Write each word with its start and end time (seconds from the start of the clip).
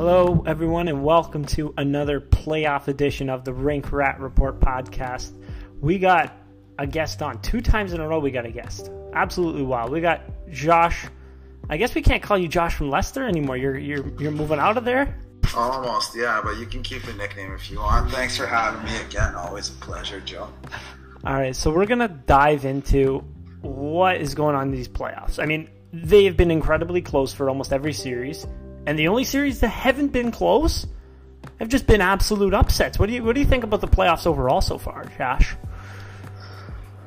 Hello, 0.00 0.42
everyone, 0.46 0.88
and 0.88 1.04
welcome 1.04 1.44
to 1.44 1.74
another 1.76 2.22
playoff 2.22 2.88
edition 2.88 3.28
of 3.28 3.44
the 3.44 3.52
Rink 3.52 3.92
Rat 3.92 4.18
Report 4.18 4.58
podcast. 4.58 5.38
We 5.78 5.98
got 5.98 6.34
a 6.78 6.86
guest 6.86 7.20
on 7.20 7.38
two 7.42 7.60
times 7.60 7.92
in 7.92 8.00
a 8.00 8.08
row. 8.08 8.18
We 8.18 8.30
got 8.30 8.46
a 8.46 8.50
guest, 8.50 8.90
absolutely 9.12 9.62
wild. 9.62 9.90
We 9.90 10.00
got 10.00 10.22
Josh. 10.50 11.04
I 11.68 11.76
guess 11.76 11.94
we 11.94 12.00
can't 12.00 12.22
call 12.22 12.38
you 12.38 12.48
Josh 12.48 12.76
from 12.76 12.88
Leicester 12.88 13.28
anymore. 13.28 13.58
You're 13.58 13.76
you're 13.76 14.08
you're 14.18 14.30
moving 14.30 14.58
out 14.58 14.78
of 14.78 14.86
there. 14.86 15.18
Almost, 15.54 16.16
yeah, 16.16 16.40
but 16.42 16.56
you 16.56 16.64
can 16.64 16.82
keep 16.82 17.02
the 17.02 17.12
nickname 17.12 17.52
if 17.52 17.70
you 17.70 17.80
want. 17.80 18.10
Thanks 18.10 18.38
for 18.38 18.46
having 18.46 18.82
me 18.90 18.98
again. 19.02 19.34
Always 19.34 19.68
a 19.68 19.74
pleasure, 19.74 20.20
Joe. 20.20 20.48
All 21.26 21.34
right, 21.34 21.54
so 21.54 21.70
we're 21.70 21.84
gonna 21.84 22.08
dive 22.08 22.64
into 22.64 23.18
what 23.60 24.16
is 24.16 24.34
going 24.34 24.56
on 24.56 24.68
in 24.68 24.70
these 24.70 24.88
playoffs. 24.88 25.38
I 25.38 25.44
mean, 25.44 25.68
they 25.92 26.24
have 26.24 26.38
been 26.38 26.50
incredibly 26.50 27.02
close 27.02 27.34
for 27.34 27.50
almost 27.50 27.70
every 27.70 27.92
series, 27.92 28.46
and 28.86 28.98
the 28.98 29.08
only 29.08 29.24
series 29.24 29.60
that 29.60 29.68
haven't 29.68 30.08
been 30.08 30.30
close 30.30 30.86
have 31.58 31.68
just 31.68 31.86
been 31.86 32.00
absolute 32.00 32.54
upsets. 32.54 32.98
What 32.98 33.06
do 33.06 33.14
you 33.14 33.22
what 33.22 33.34
do 33.34 33.40
you 33.40 33.46
think 33.46 33.64
about 33.64 33.80
the 33.80 33.88
playoffs 33.88 34.26
overall 34.26 34.60
so 34.60 34.78
far, 34.78 35.04
Josh? 35.16 35.56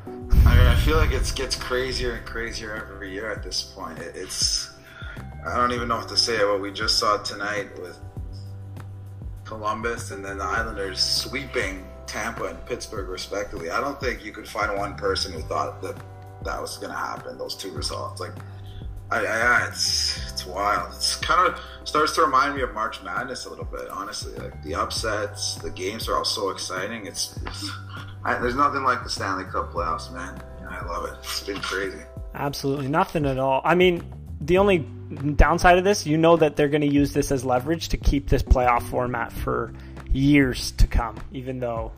I 0.08 0.10
mean, 0.58 0.68
I 0.68 0.76
feel 0.76 0.98
like 0.98 1.12
it 1.12 1.32
gets 1.36 1.56
crazier 1.56 2.14
and 2.14 2.26
crazier 2.26 2.76
every 2.76 3.12
year 3.12 3.32
at 3.32 3.44
this 3.44 3.62
point. 3.62 4.00
It, 4.00 4.16
it's 4.16 4.74
I 5.46 5.58
don't 5.58 5.72
even 5.72 5.88
know 5.88 5.98
what 5.98 6.10
to 6.10 6.18
say. 6.18 6.44
What 6.46 6.62
we 6.62 6.72
just 6.72 7.00
saw 7.00 7.18
tonight 7.18 7.80
with 7.80 8.00
Columbus 9.44 10.12
and 10.12 10.24
then 10.24 10.38
the 10.38 10.46
Islanders 10.46 11.00
sweeping 11.00 11.86
Tampa 12.06 12.46
and 12.46 12.66
Pittsburgh 12.66 13.10
respectively. 13.10 13.70
I 13.70 13.82
don't 13.82 14.00
think 14.00 14.24
you 14.24 14.32
could 14.32 14.48
find 14.48 14.78
one 14.78 14.96
person 14.96 15.34
who 15.34 15.42
thought 15.42 15.82
that 15.82 15.96
that 16.44 16.62
was 16.62 16.78
going 16.78 16.92
to 16.92 16.98
happen. 16.98 17.38
Those 17.38 17.56
two 17.56 17.72
results, 17.72 18.22
like 18.22 18.34
I, 19.12 19.24
yeah, 19.24 19.68
it's 19.68 20.33
wild. 20.46 20.94
It's 20.94 21.16
kind 21.16 21.48
of 21.48 21.60
starts 21.84 22.14
to 22.16 22.22
remind 22.22 22.56
me 22.56 22.62
of 22.62 22.74
March 22.74 23.02
Madness 23.04 23.46
a 23.46 23.50
little 23.50 23.66
bit, 23.66 23.90
honestly. 23.90 24.34
Like 24.36 24.62
the 24.64 24.76
upsets, 24.76 25.56
the 25.56 25.70
games 25.70 26.08
are 26.08 26.18
all 26.18 26.26
so 26.26 26.50
exciting. 26.50 27.06
It's, 27.06 27.38
it's 27.46 27.70
I, 28.24 28.38
there's 28.38 28.56
nothing 28.56 28.84
like 28.84 29.04
the 29.04 29.10
Stanley 29.10 29.46
Cup 29.46 29.72
playoffs, 29.72 30.12
man. 30.12 30.42
I 30.70 30.86
love 30.86 31.06
it. 31.06 31.14
It's 31.20 31.44
been 31.44 31.60
crazy. 31.60 32.00
Absolutely 32.34 32.88
nothing 32.88 33.26
at 33.26 33.38
all. 33.38 33.62
I 33.64 33.76
mean, 33.76 34.04
the 34.42 34.58
only 34.58 34.80
downside 35.36 35.78
of 35.78 35.84
this, 35.84 36.06
you 36.06 36.18
know 36.18 36.36
that 36.38 36.56
they're 36.56 36.70
going 36.70 36.82
to 36.82 36.88
use 36.88 37.14
this 37.14 37.32
as 37.32 37.46
leverage 37.46 37.90
to 37.90 37.98
keep 37.98 38.30
this 38.30 38.42
playoff 38.42 38.82
format 38.90 39.32
for 39.32 39.74
years 40.12 40.72
to 40.72 40.88
come, 40.88 41.16
even 41.32 41.60
though 41.60 41.92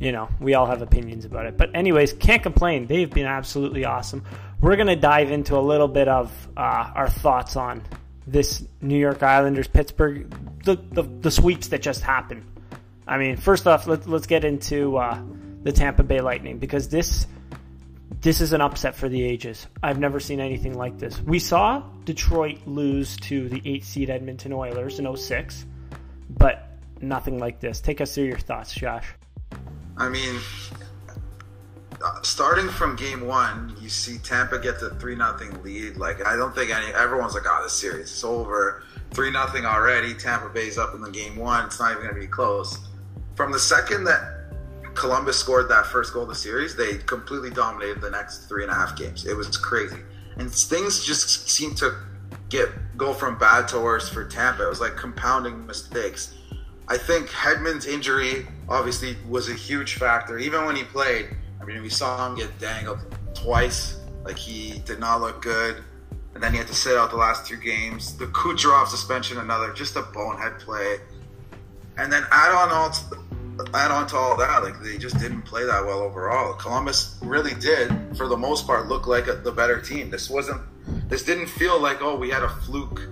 you 0.00 0.12
know, 0.12 0.28
we 0.40 0.54
all 0.54 0.66
have 0.66 0.82
opinions 0.82 1.24
about 1.24 1.46
it. 1.46 1.56
But, 1.56 1.74
anyways, 1.74 2.12
can't 2.14 2.42
complain. 2.42 2.86
They've 2.86 3.10
been 3.10 3.26
absolutely 3.26 3.84
awesome. 3.84 4.24
We're 4.60 4.76
going 4.76 4.88
to 4.88 4.96
dive 4.96 5.30
into 5.30 5.56
a 5.56 5.60
little 5.60 5.88
bit 5.88 6.08
of 6.08 6.32
uh, 6.56 6.60
our 6.94 7.08
thoughts 7.08 7.56
on 7.56 7.82
this 8.26 8.64
New 8.80 8.98
York 8.98 9.22
Islanders 9.22 9.68
Pittsburgh, 9.68 10.28
the, 10.64 10.74
the, 10.74 11.02
the, 11.02 11.30
sweeps 11.30 11.68
that 11.68 11.80
just 11.80 12.02
happened. 12.02 12.44
I 13.06 13.18
mean, 13.18 13.36
first 13.36 13.66
off, 13.66 13.86
let, 13.86 14.06
let's 14.06 14.26
get 14.26 14.44
into 14.44 14.96
uh, 14.98 15.22
the 15.62 15.72
Tampa 15.72 16.02
Bay 16.02 16.20
Lightning 16.20 16.58
because 16.58 16.88
this 16.88 17.26
this 18.20 18.40
is 18.40 18.52
an 18.52 18.60
upset 18.60 18.96
for 18.96 19.08
the 19.08 19.22
ages. 19.22 19.66
I've 19.82 19.98
never 19.98 20.18
seen 20.18 20.40
anything 20.40 20.76
like 20.76 20.98
this. 20.98 21.20
We 21.20 21.38
saw 21.38 21.84
Detroit 22.04 22.66
lose 22.66 23.16
to 23.18 23.48
the 23.48 23.62
8 23.64 23.84
seed 23.84 24.10
Edmonton 24.10 24.52
Oilers 24.52 24.98
in 24.98 25.16
06, 25.16 25.64
but 26.28 26.68
nothing 27.00 27.38
like 27.38 27.60
this. 27.60 27.80
Take 27.80 28.00
us 28.00 28.14
through 28.14 28.24
your 28.24 28.38
thoughts, 28.38 28.74
Josh. 28.74 29.06
I 29.96 30.08
mean, 30.08 30.40
starting 32.22 32.68
from 32.68 32.96
game 32.96 33.26
one, 33.26 33.74
you 33.80 33.88
see 33.88 34.18
Tampa 34.18 34.58
get 34.58 34.78
the 34.78 34.90
three 34.96 35.16
nothing 35.16 35.62
lead. 35.62 35.96
Like 35.96 36.24
I 36.26 36.36
don't 36.36 36.54
think 36.54 36.70
any 36.70 36.92
everyone's 36.94 37.34
like, 37.34 37.44
ah, 37.46 37.58
"Oh, 37.60 37.64
the 37.64 37.70
series 37.70 38.10
is 38.10 38.24
over." 38.24 38.82
Three 39.12 39.30
nothing 39.30 39.64
already. 39.64 40.14
Tampa 40.14 40.48
Bay's 40.50 40.76
up 40.76 40.94
in 40.94 41.00
the 41.00 41.10
game 41.10 41.36
one. 41.36 41.64
It's 41.66 41.80
not 41.80 41.92
even 41.92 42.02
going 42.02 42.14
to 42.14 42.20
be 42.20 42.26
close. 42.26 42.78
From 43.36 43.52
the 43.52 43.58
second 43.58 44.04
that 44.04 44.52
Columbus 44.94 45.38
scored 45.38 45.68
that 45.70 45.86
first 45.86 46.12
goal 46.12 46.24
of 46.24 46.28
the 46.28 46.34
series, 46.34 46.76
they 46.76 46.98
completely 46.98 47.50
dominated 47.50 48.00
the 48.00 48.10
next 48.10 48.48
three 48.48 48.64
and 48.64 48.70
a 48.70 48.74
half 48.74 48.96
games. 48.96 49.26
It 49.26 49.34
was 49.34 49.56
crazy, 49.56 49.98
and 50.36 50.52
things 50.52 51.04
just 51.04 51.48
seemed 51.48 51.76
to 51.78 51.94
get 52.48 52.68
go 52.96 53.12
from 53.12 53.38
bad 53.38 53.68
to 53.68 53.80
worse 53.80 54.08
for 54.08 54.24
Tampa. 54.24 54.66
It 54.66 54.68
was 54.68 54.80
like 54.80 54.96
compounding 54.96 55.66
mistakes. 55.66 56.34
I 56.88 56.96
think 56.96 57.28
Hedman's 57.28 57.86
injury 57.86 58.46
obviously 58.68 59.16
was 59.28 59.48
a 59.48 59.54
huge 59.54 59.94
factor. 59.94 60.38
Even 60.38 60.64
when 60.64 60.74
he 60.74 60.84
played, 60.84 61.28
I 61.60 61.64
mean, 61.64 61.82
we 61.82 61.88
saw 61.88 62.26
him 62.26 62.36
get 62.36 62.58
dangled 62.58 63.00
twice. 63.34 64.00
Like 64.24 64.36
he 64.36 64.80
did 64.80 64.98
not 65.00 65.20
look 65.20 65.42
good, 65.42 65.82
and 66.34 66.42
then 66.42 66.52
he 66.52 66.58
had 66.58 66.66
to 66.68 66.74
sit 66.74 66.96
out 66.96 67.10
the 67.10 67.16
last 67.16 67.46
two 67.46 67.56
games. 67.56 68.16
The 68.16 68.26
Kucherov 68.26 68.88
suspension, 68.88 69.38
another 69.38 69.72
just 69.72 69.96
a 69.96 70.02
bonehead 70.02 70.58
play, 70.58 70.98
and 71.96 72.12
then 72.12 72.24
add 72.30 72.52
on 72.54 72.70
all 72.70 72.90
to, 72.90 73.16
add 73.74 73.90
on 73.90 74.06
to 74.08 74.16
all 74.16 74.36
that, 74.36 74.62
like 74.62 74.80
they 74.82 74.98
just 74.98 75.18
didn't 75.18 75.42
play 75.42 75.64
that 75.64 75.84
well 75.84 76.00
overall. 76.00 76.52
Columbus 76.54 77.18
really 77.22 77.54
did, 77.54 77.90
for 78.16 78.28
the 78.28 78.36
most 78.36 78.66
part, 78.66 78.88
look 78.88 79.06
like 79.06 79.28
a, 79.28 79.34
the 79.34 79.52
better 79.52 79.80
team. 79.80 80.10
This 80.10 80.28
wasn't. 80.28 80.60
This 81.08 81.22
didn't 81.22 81.48
feel 81.48 81.80
like 81.80 82.02
oh 82.02 82.16
we 82.16 82.30
had 82.30 82.42
a 82.42 82.48
fluke 82.48 83.08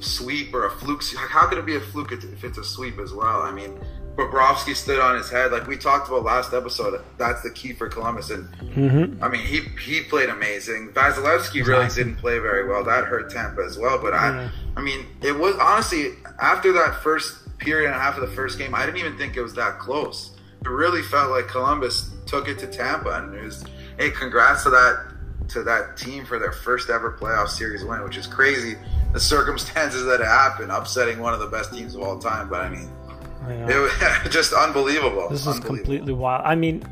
sweep 0.00 0.54
or 0.54 0.66
a 0.66 0.70
fluke. 0.70 1.02
How 1.16 1.48
could 1.48 1.58
it 1.58 1.66
be 1.66 1.76
a 1.76 1.80
fluke 1.80 2.12
if 2.12 2.44
it's 2.44 2.58
a 2.58 2.64
sweep 2.64 2.98
as 2.98 3.12
well? 3.12 3.42
I 3.42 3.50
mean, 3.50 3.78
Bobrovsky 4.18 4.74
stood 4.74 4.98
on 4.98 5.16
his 5.16 5.30
head, 5.30 5.52
like 5.52 5.68
we 5.68 5.76
talked 5.76 6.08
about 6.08 6.24
last 6.24 6.52
episode. 6.52 7.00
That's 7.18 7.40
the 7.42 7.50
key 7.50 7.72
for 7.72 7.88
Columbus, 7.88 8.30
and 8.30 8.48
mm-hmm. 8.48 9.22
I 9.22 9.28
mean, 9.28 9.42
he 9.42 9.60
he 9.80 10.02
played 10.02 10.28
amazing. 10.28 10.90
Vasilevskiy 10.92 11.64
really 11.64 11.88
didn't 11.88 12.16
play 12.16 12.40
very 12.40 12.66
well. 12.68 12.82
That 12.82 13.04
hurt 13.04 13.30
Tampa 13.30 13.62
as 13.62 13.78
well. 13.78 13.96
But 14.02 14.14
I, 14.14 14.50
I 14.76 14.80
mean, 14.80 15.06
it 15.22 15.38
was 15.38 15.54
honestly 15.60 16.14
after 16.40 16.72
that 16.72 16.96
first 16.96 17.56
period 17.58 17.86
and 17.86 17.94
a 17.94 17.98
half 18.00 18.16
of 18.16 18.28
the 18.28 18.34
first 18.34 18.58
game, 18.58 18.74
I 18.74 18.84
didn't 18.84 18.98
even 18.98 19.16
think 19.16 19.36
it 19.36 19.42
was 19.42 19.54
that 19.54 19.78
close. 19.78 20.36
It 20.62 20.68
really 20.68 21.02
felt 21.02 21.30
like 21.30 21.46
Columbus 21.46 22.10
took 22.26 22.48
it 22.48 22.58
to 22.58 22.66
Tampa, 22.66 23.10
and 23.10 23.32
it 23.36 23.44
was 23.44 23.64
hey, 24.00 24.10
congrats 24.10 24.64
to 24.64 24.70
that 24.70 25.12
to 25.50 25.62
that 25.62 25.96
team 25.96 26.24
for 26.24 26.40
their 26.40 26.52
first 26.52 26.90
ever 26.90 27.12
playoff 27.12 27.50
series 27.50 27.84
win, 27.84 28.02
which 28.02 28.16
is 28.16 28.26
crazy 28.26 28.76
the 29.12 29.20
circumstances 29.20 30.04
that 30.04 30.20
it 30.20 30.26
happened, 30.26 30.70
upsetting 30.72 31.18
one 31.20 31.32
of 31.32 31.40
the 31.40 31.46
best 31.46 31.72
teams 31.72 31.94
of 31.94 32.02
all 32.02 32.18
time. 32.18 32.48
But 32.48 32.62
I 32.62 32.68
mean, 32.68 32.90
it 33.50 33.78
was 33.78 33.92
just 34.32 34.52
unbelievable. 34.52 35.28
This 35.28 35.46
unbelievable. 35.46 35.74
is 35.74 35.80
completely 35.80 36.12
wild. 36.12 36.42
I 36.44 36.54
mean, 36.54 36.84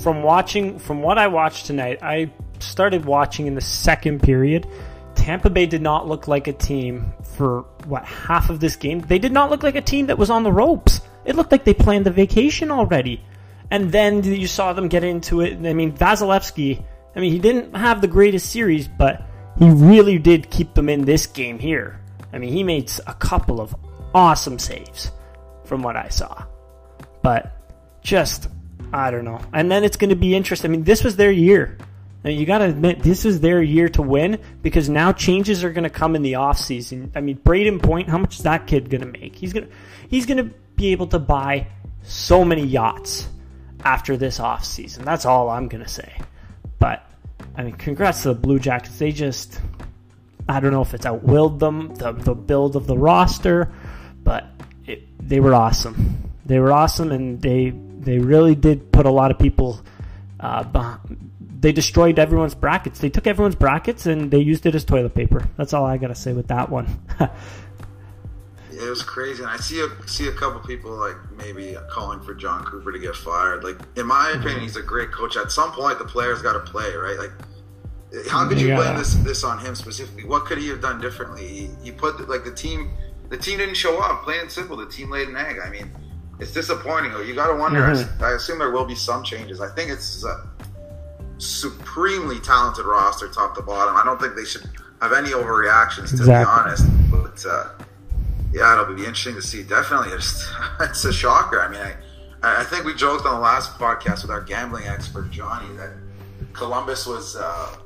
from 0.00 0.22
watching, 0.22 0.78
from 0.78 1.02
what 1.02 1.18
I 1.18 1.26
watched 1.28 1.66
tonight, 1.66 1.98
I 2.02 2.30
started 2.60 3.04
watching 3.04 3.46
in 3.46 3.54
the 3.54 3.60
second 3.60 4.22
period. 4.22 4.66
Tampa 5.14 5.50
Bay 5.50 5.66
did 5.66 5.82
not 5.82 6.06
look 6.06 6.28
like 6.28 6.46
a 6.46 6.52
team 6.52 7.12
for 7.36 7.62
what 7.86 8.04
half 8.04 8.50
of 8.50 8.60
this 8.60 8.76
game. 8.76 9.00
They 9.00 9.18
did 9.18 9.32
not 9.32 9.50
look 9.50 9.62
like 9.62 9.74
a 9.74 9.80
team 9.80 10.06
that 10.06 10.18
was 10.18 10.30
on 10.30 10.42
the 10.42 10.52
ropes. 10.52 11.00
It 11.24 11.36
looked 11.36 11.52
like 11.52 11.64
they 11.64 11.74
planned 11.74 12.06
the 12.06 12.10
vacation 12.10 12.70
already. 12.70 13.22
And 13.70 13.90
then 13.90 14.22
you 14.22 14.46
saw 14.46 14.72
them 14.72 14.88
get 14.88 15.02
into 15.02 15.40
it. 15.40 15.54
I 15.66 15.72
mean, 15.72 15.92
Vasilevskiy, 15.92 16.84
I 17.16 17.20
mean, 17.20 17.32
he 17.32 17.40
didn't 17.40 17.74
have 17.74 18.00
the 18.00 18.06
greatest 18.08 18.50
series, 18.50 18.86
but 18.86 19.22
he 19.58 19.68
really 19.68 20.18
did 20.18 20.50
keep 20.50 20.74
them 20.74 20.88
in 20.88 21.04
this 21.04 21.26
game 21.26 21.58
here. 21.58 21.98
I 22.32 22.38
mean, 22.38 22.52
he 22.52 22.62
made 22.62 22.92
a 23.06 23.14
couple 23.14 23.60
of 23.60 23.74
awesome 24.14 24.58
saves 24.58 25.10
from 25.66 25.82
what 25.82 25.96
I 25.96 26.08
saw. 26.08 26.44
But 27.22 27.52
just, 28.02 28.48
I 28.92 29.10
don't 29.10 29.24
know. 29.24 29.40
And 29.52 29.70
then 29.70 29.84
it's 29.84 29.96
going 29.96 30.10
to 30.10 30.16
be 30.16 30.34
interesting. 30.34 30.70
I 30.70 30.72
mean, 30.72 30.84
this 30.84 31.04
was 31.04 31.16
their 31.16 31.30
year. 31.30 31.76
You 32.24 32.44
got 32.44 32.58
to 32.58 32.64
admit, 32.64 33.02
this 33.02 33.24
is 33.24 33.40
their 33.40 33.62
year 33.62 33.88
to 33.90 34.02
win 34.02 34.40
because 34.60 34.88
now 34.88 35.12
changes 35.12 35.62
are 35.62 35.70
going 35.70 35.84
to 35.84 35.90
come 35.90 36.16
in 36.16 36.22
the 36.22 36.32
offseason. 36.32 37.10
I 37.14 37.20
mean, 37.20 37.38
Brayden 37.38 37.80
Point, 37.80 38.08
how 38.08 38.18
much 38.18 38.36
is 38.36 38.42
that 38.42 38.66
kid 38.66 38.90
going 38.90 39.02
to 39.02 39.06
make? 39.06 39.36
He's 39.36 39.52
going 39.52 39.66
to 39.66 39.72
he's 40.08 40.26
going 40.26 40.38
to 40.38 40.54
be 40.74 40.88
able 40.88 41.06
to 41.08 41.20
buy 41.20 41.68
so 42.02 42.44
many 42.44 42.64
yachts 42.64 43.28
after 43.84 44.16
this 44.16 44.40
offseason. 44.40 45.04
That's 45.04 45.24
all 45.24 45.48
I'm 45.48 45.68
going 45.68 45.84
to 45.84 45.90
say. 45.90 46.20
But 46.80 47.08
I 47.56 47.62
mean, 47.62 47.74
congrats 47.74 48.22
to 48.22 48.28
the 48.28 48.34
Blue 48.34 48.58
Jackets. 48.58 48.98
They 48.98 49.12
just, 49.12 49.60
I 50.48 50.58
don't 50.58 50.72
know 50.72 50.82
if 50.82 50.94
it's 50.94 51.06
outwilled 51.06 51.60
them, 51.60 51.94
the, 51.94 52.12
the 52.12 52.34
build 52.34 52.74
of 52.74 52.86
the 52.86 52.96
roster, 52.96 53.72
but 54.22 54.46
it, 54.86 55.28
they 55.28 55.40
were 55.40 55.54
awesome. 55.54 56.30
They 56.44 56.58
were 56.58 56.72
awesome, 56.72 57.12
and 57.12 57.40
they 57.40 57.70
they 57.70 58.18
really 58.18 58.54
did 58.54 58.92
put 58.92 59.06
a 59.06 59.10
lot 59.10 59.30
of 59.30 59.38
people. 59.38 59.80
Uh, 60.38 60.62
behind, 60.64 61.26
they 61.58 61.72
destroyed 61.72 62.18
everyone's 62.18 62.54
brackets. 62.54 63.00
They 63.00 63.10
took 63.10 63.26
everyone's 63.26 63.56
brackets 63.56 64.06
and 64.06 64.30
they 64.30 64.38
used 64.38 64.66
it 64.66 64.74
as 64.74 64.84
toilet 64.84 65.14
paper. 65.14 65.48
That's 65.56 65.72
all 65.72 65.84
I 65.84 65.96
gotta 65.96 66.14
say 66.14 66.32
with 66.32 66.48
that 66.48 66.70
one. 66.70 66.86
it 68.70 68.88
was 68.88 69.02
crazy. 69.02 69.42
And 69.42 69.50
I 69.50 69.56
see 69.56 69.80
a 69.80 70.08
see 70.08 70.28
a 70.28 70.32
couple 70.32 70.60
people 70.60 70.92
like 70.92 71.16
maybe 71.36 71.76
calling 71.90 72.20
for 72.20 72.34
Jon 72.34 72.64
Cooper 72.64 72.92
to 72.92 72.98
get 72.98 73.16
fired. 73.16 73.64
Like 73.64 73.78
in 73.96 74.06
my 74.06 74.30
mm-hmm. 74.30 74.40
opinion, 74.40 74.62
he's 74.62 74.76
a 74.76 74.82
great 74.82 75.10
coach. 75.12 75.36
At 75.36 75.50
some 75.50 75.72
point, 75.72 75.98
the 75.98 76.04
players 76.04 76.42
got 76.42 76.52
to 76.52 76.60
play, 76.60 76.94
right? 76.94 77.18
Like, 77.18 77.32
how 78.28 78.46
could 78.48 78.60
you 78.60 78.68
yeah. 78.68 78.76
blame 78.76 78.96
this 78.96 79.14
this 79.14 79.44
on 79.44 79.58
him 79.58 79.74
specifically? 79.74 80.24
What 80.24 80.44
could 80.44 80.58
he 80.58 80.68
have 80.68 80.80
done 80.80 81.00
differently? 81.00 81.46
He, 81.48 81.70
he 81.82 81.90
put 81.90 82.18
the, 82.18 82.24
like 82.24 82.44
the 82.44 82.54
team. 82.54 82.90
The 83.28 83.36
team 83.36 83.58
didn't 83.58 83.74
show 83.74 83.98
up. 83.98 84.22
Plain 84.22 84.40
and 84.42 84.50
simple, 84.50 84.76
the 84.76 84.86
team 84.86 85.10
laid 85.10 85.28
an 85.28 85.36
egg. 85.36 85.56
I 85.62 85.68
mean, 85.68 85.90
it's 86.38 86.52
disappointing. 86.52 87.12
You 87.26 87.34
got 87.34 87.48
to 87.48 87.56
wonder. 87.56 87.80
Mm-hmm. 87.80 88.22
I, 88.22 88.28
I, 88.28 88.32
assume 88.34 88.58
there 88.58 88.70
will 88.70 88.84
be 88.84 88.94
some 88.94 89.24
changes. 89.24 89.60
I 89.60 89.68
think 89.74 89.90
it's 89.90 90.24
a 90.24 90.48
supremely 91.38 92.40
talented 92.40 92.84
roster, 92.84 93.28
top 93.28 93.54
to 93.56 93.62
bottom. 93.62 93.96
I 93.96 94.04
don't 94.04 94.20
think 94.20 94.36
they 94.36 94.44
should 94.44 94.68
have 95.00 95.12
any 95.12 95.30
overreactions, 95.30 96.10
to 96.10 96.16
exactly. 96.16 96.44
be 96.44 96.44
honest. 96.44 96.84
But 97.10 97.44
uh, 97.50 97.68
yeah, 98.52 98.80
it'll 98.80 98.94
be 98.94 99.02
interesting 99.02 99.34
to 99.34 99.42
see. 99.42 99.62
Definitely, 99.62 100.10
it's 100.10 100.46
it's 100.80 101.04
a 101.04 101.12
shocker. 101.12 101.60
I 101.60 101.68
mean, 101.68 101.80
I 101.80 102.60
I 102.60 102.64
think 102.64 102.84
we 102.84 102.94
joked 102.94 103.26
on 103.26 103.34
the 103.34 103.40
last 103.40 103.78
podcast 103.78 104.22
with 104.22 104.30
our 104.30 104.42
gambling 104.42 104.86
expert 104.86 105.30
Johnny 105.30 105.74
that 105.76 105.90
Columbus 106.52 107.06
was 107.06 107.36
uh, 107.36 107.76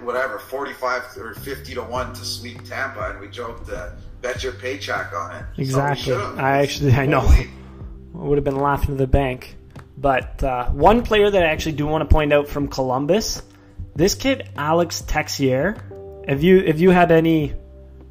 whatever 0.00 0.38
forty 0.38 0.72
five 0.72 1.02
or 1.18 1.34
fifty 1.34 1.74
to 1.74 1.82
one 1.82 2.12
to 2.14 2.24
sweep 2.24 2.64
Tampa, 2.64 3.10
and 3.10 3.20
we 3.20 3.28
joked 3.28 3.66
that 3.66 3.92
bet 4.22 4.42
your 4.42 4.52
paycheck 4.52 5.12
on 5.12 5.36
it. 5.36 5.44
Exactly. 5.58 6.12
So 6.12 6.34
I 6.38 6.58
actually 6.58 6.92
I 6.92 7.06
know 7.06 7.20
Holy- 7.20 7.50
would 8.12 8.38
have 8.38 8.44
been 8.44 8.58
laughing 8.58 8.88
to 8.88 8.94
the 8.94 9.06
bank. 9.06 9.56
But 9.96 10.42
uh, 10.42 10.70
one 10.70 11.02
player 11.02 11.30
that 11.30 11.42
I 11.42 11.46
actually 11.46 11.72
do 11.72 11.86
want 11.86 12.08
to 12.08 12.12
point 12.12 12.32
out 12.32 12.48
from 12.48 12.68
Columbus, 12.68 13.42
this 13.94 14.14
kid 14.14 14.48
Alex 14.56 15.02
Texier. 15.02 15.80
Have 16.28 16.42
you 16.42 16.64
have 16.66 16.80
you 16.80 16.90
had 16.90 17.12
any? 17.12 17.54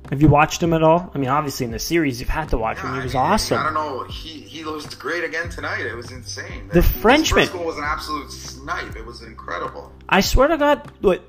Have 0.10 0.22
you 0.22 0.28
watched 0.28 0.62
him 0.62 0.74
at 0.74 0.84
all? 0.84 1.10
I 1.14 1.18
mean, 1.18 1.30
obviously 1.30 1.66
in 1.66 1.72
the 1.72 1.80
series 1.80 2.20
you've 2.20 2.28
had 2.30 2.50
to 2.50 2.58
watch 2.58 2.80
him. 2.80 2.94
He 2.94 3.00
I 3.00 3.04
was 3.04 3.14
mean, 3.14 3.24
awesome. 3.24 3.58
I 3.60 3.64
don't 3.64 3.74
know. 3.74 4.04
He 4.06 4.42
he 4.42 4.64
was 4.66 4.86
great 4.96 5.24
again 5.24 5.50
tonight. 5.50 5.86
It 5.86 5.96
was 5.96 6.12
insane. 6.12 6.70
The 6.74 6.82
Frenchman- 6.84 7.46
first 7.46 7.54
goal 7.54 7.66
was 7.66 7.78
an 7.78 7.86
absolute 7.86 8.30
snipe. 8.32 8.96
It 8.96 9.06
was 9.06 9.22
incredible. 9.22 9.92
I 10.10 10.20
swear 10.22 10.50
to 10.50 10.58
God, 10.58 10.92
what 11.02 11.24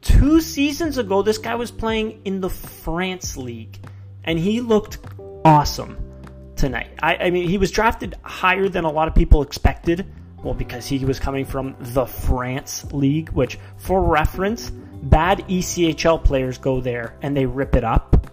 two 0.00 0.40
seasons 0.40 0.96
ago 0.98 1.22
this 1.22 1.38
guy 1.38 1.56
was 1.56 1.70
playing 1.70 2.20
in 2.24 2.40
the 2.40 2.50
France 2.50 3.36
league, 3.36 3.78
and 4.24 4.38
he 4.38 4.60
looked 4.60 4.98
awesome 5.44 5.96
tonight. 6.56 6.90
I, 7.02 7.16
I 7.16 7.30
mean, 7.30 7.48
he 7.48 7.58
was 7.58 7.70
drafted 7.70 8.16
higher 8.22 8.68
than 8.68 8.84
a 8.84 8.90
lot 8.90 9.08
of 9.08 9.14
people 9.14 9.42
expected. 9.42 10.06
Well, 10.42 10.54
because 10.54 10.86
he 10.86 11.04
was 11.04 11.18
coming 11.18 11.44
from 11.44 11.76
the 11.78 12.06
France 12.06 12.90
league, 12.92 13.28
which, 13.30 13.58
for 13.76 14.02
reference, 14.02 14.70
bad 14.70 15.40
ECHL 15.48 16.24
players 16.24 16.56
go 16.56 16.80
there 16.80 17.14
and 17.20 17.36
they 17.36 17.44
rip 17.44 17.76
it 17.76 17.84
up. 17.84 18.26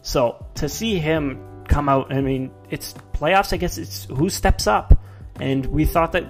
So 0.00 0.46
to 0.54 0.68
see 0.68 0.98
him 0.98 1.64
come 1.68 1.88
out, 1.88 2.12
I 2.12 2.20
mean, 2.20 2.52
it's 2.70 2.94
playoffs. 3.12 3.52
I 3.52 3.58
guess 3.58 3.76
it's 3.78 4.04
who 4.04 4.30
steps 4.30 4.66
up, 4.66 4.98
and 5.38 5.64
we 5.66 5.84
thought 5.84 6.12
that 6.12 6.24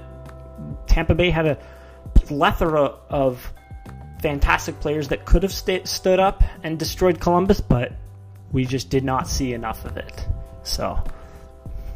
Tampa 0.87 1.14
Bay 1.14 1.31
had 1.31 1.46
a 1.46 1.58
plethora 2.14 2.94
of 3.08 3.52
fantastic 4.20 4.78
players 4.81 5.08
that 5.08 5.25
could 5.25 5.43
have 5.43 5.52
sta 5.52 5.84
stood 5.84 6.20
up 6.20 6.43
and 6.62 6.78
destroyed 6.78 7.20
Columbus, 7.20 7.60
but 7.60 7.93
we 8.52 8.64
just 8.64 8.90
did 8.90 9.04
not 9.04 9.26
see 9.28 9.52
enough 9.54 9.84
of 9.84 9.96
it. 9.96 10.26
So 10.62 11.02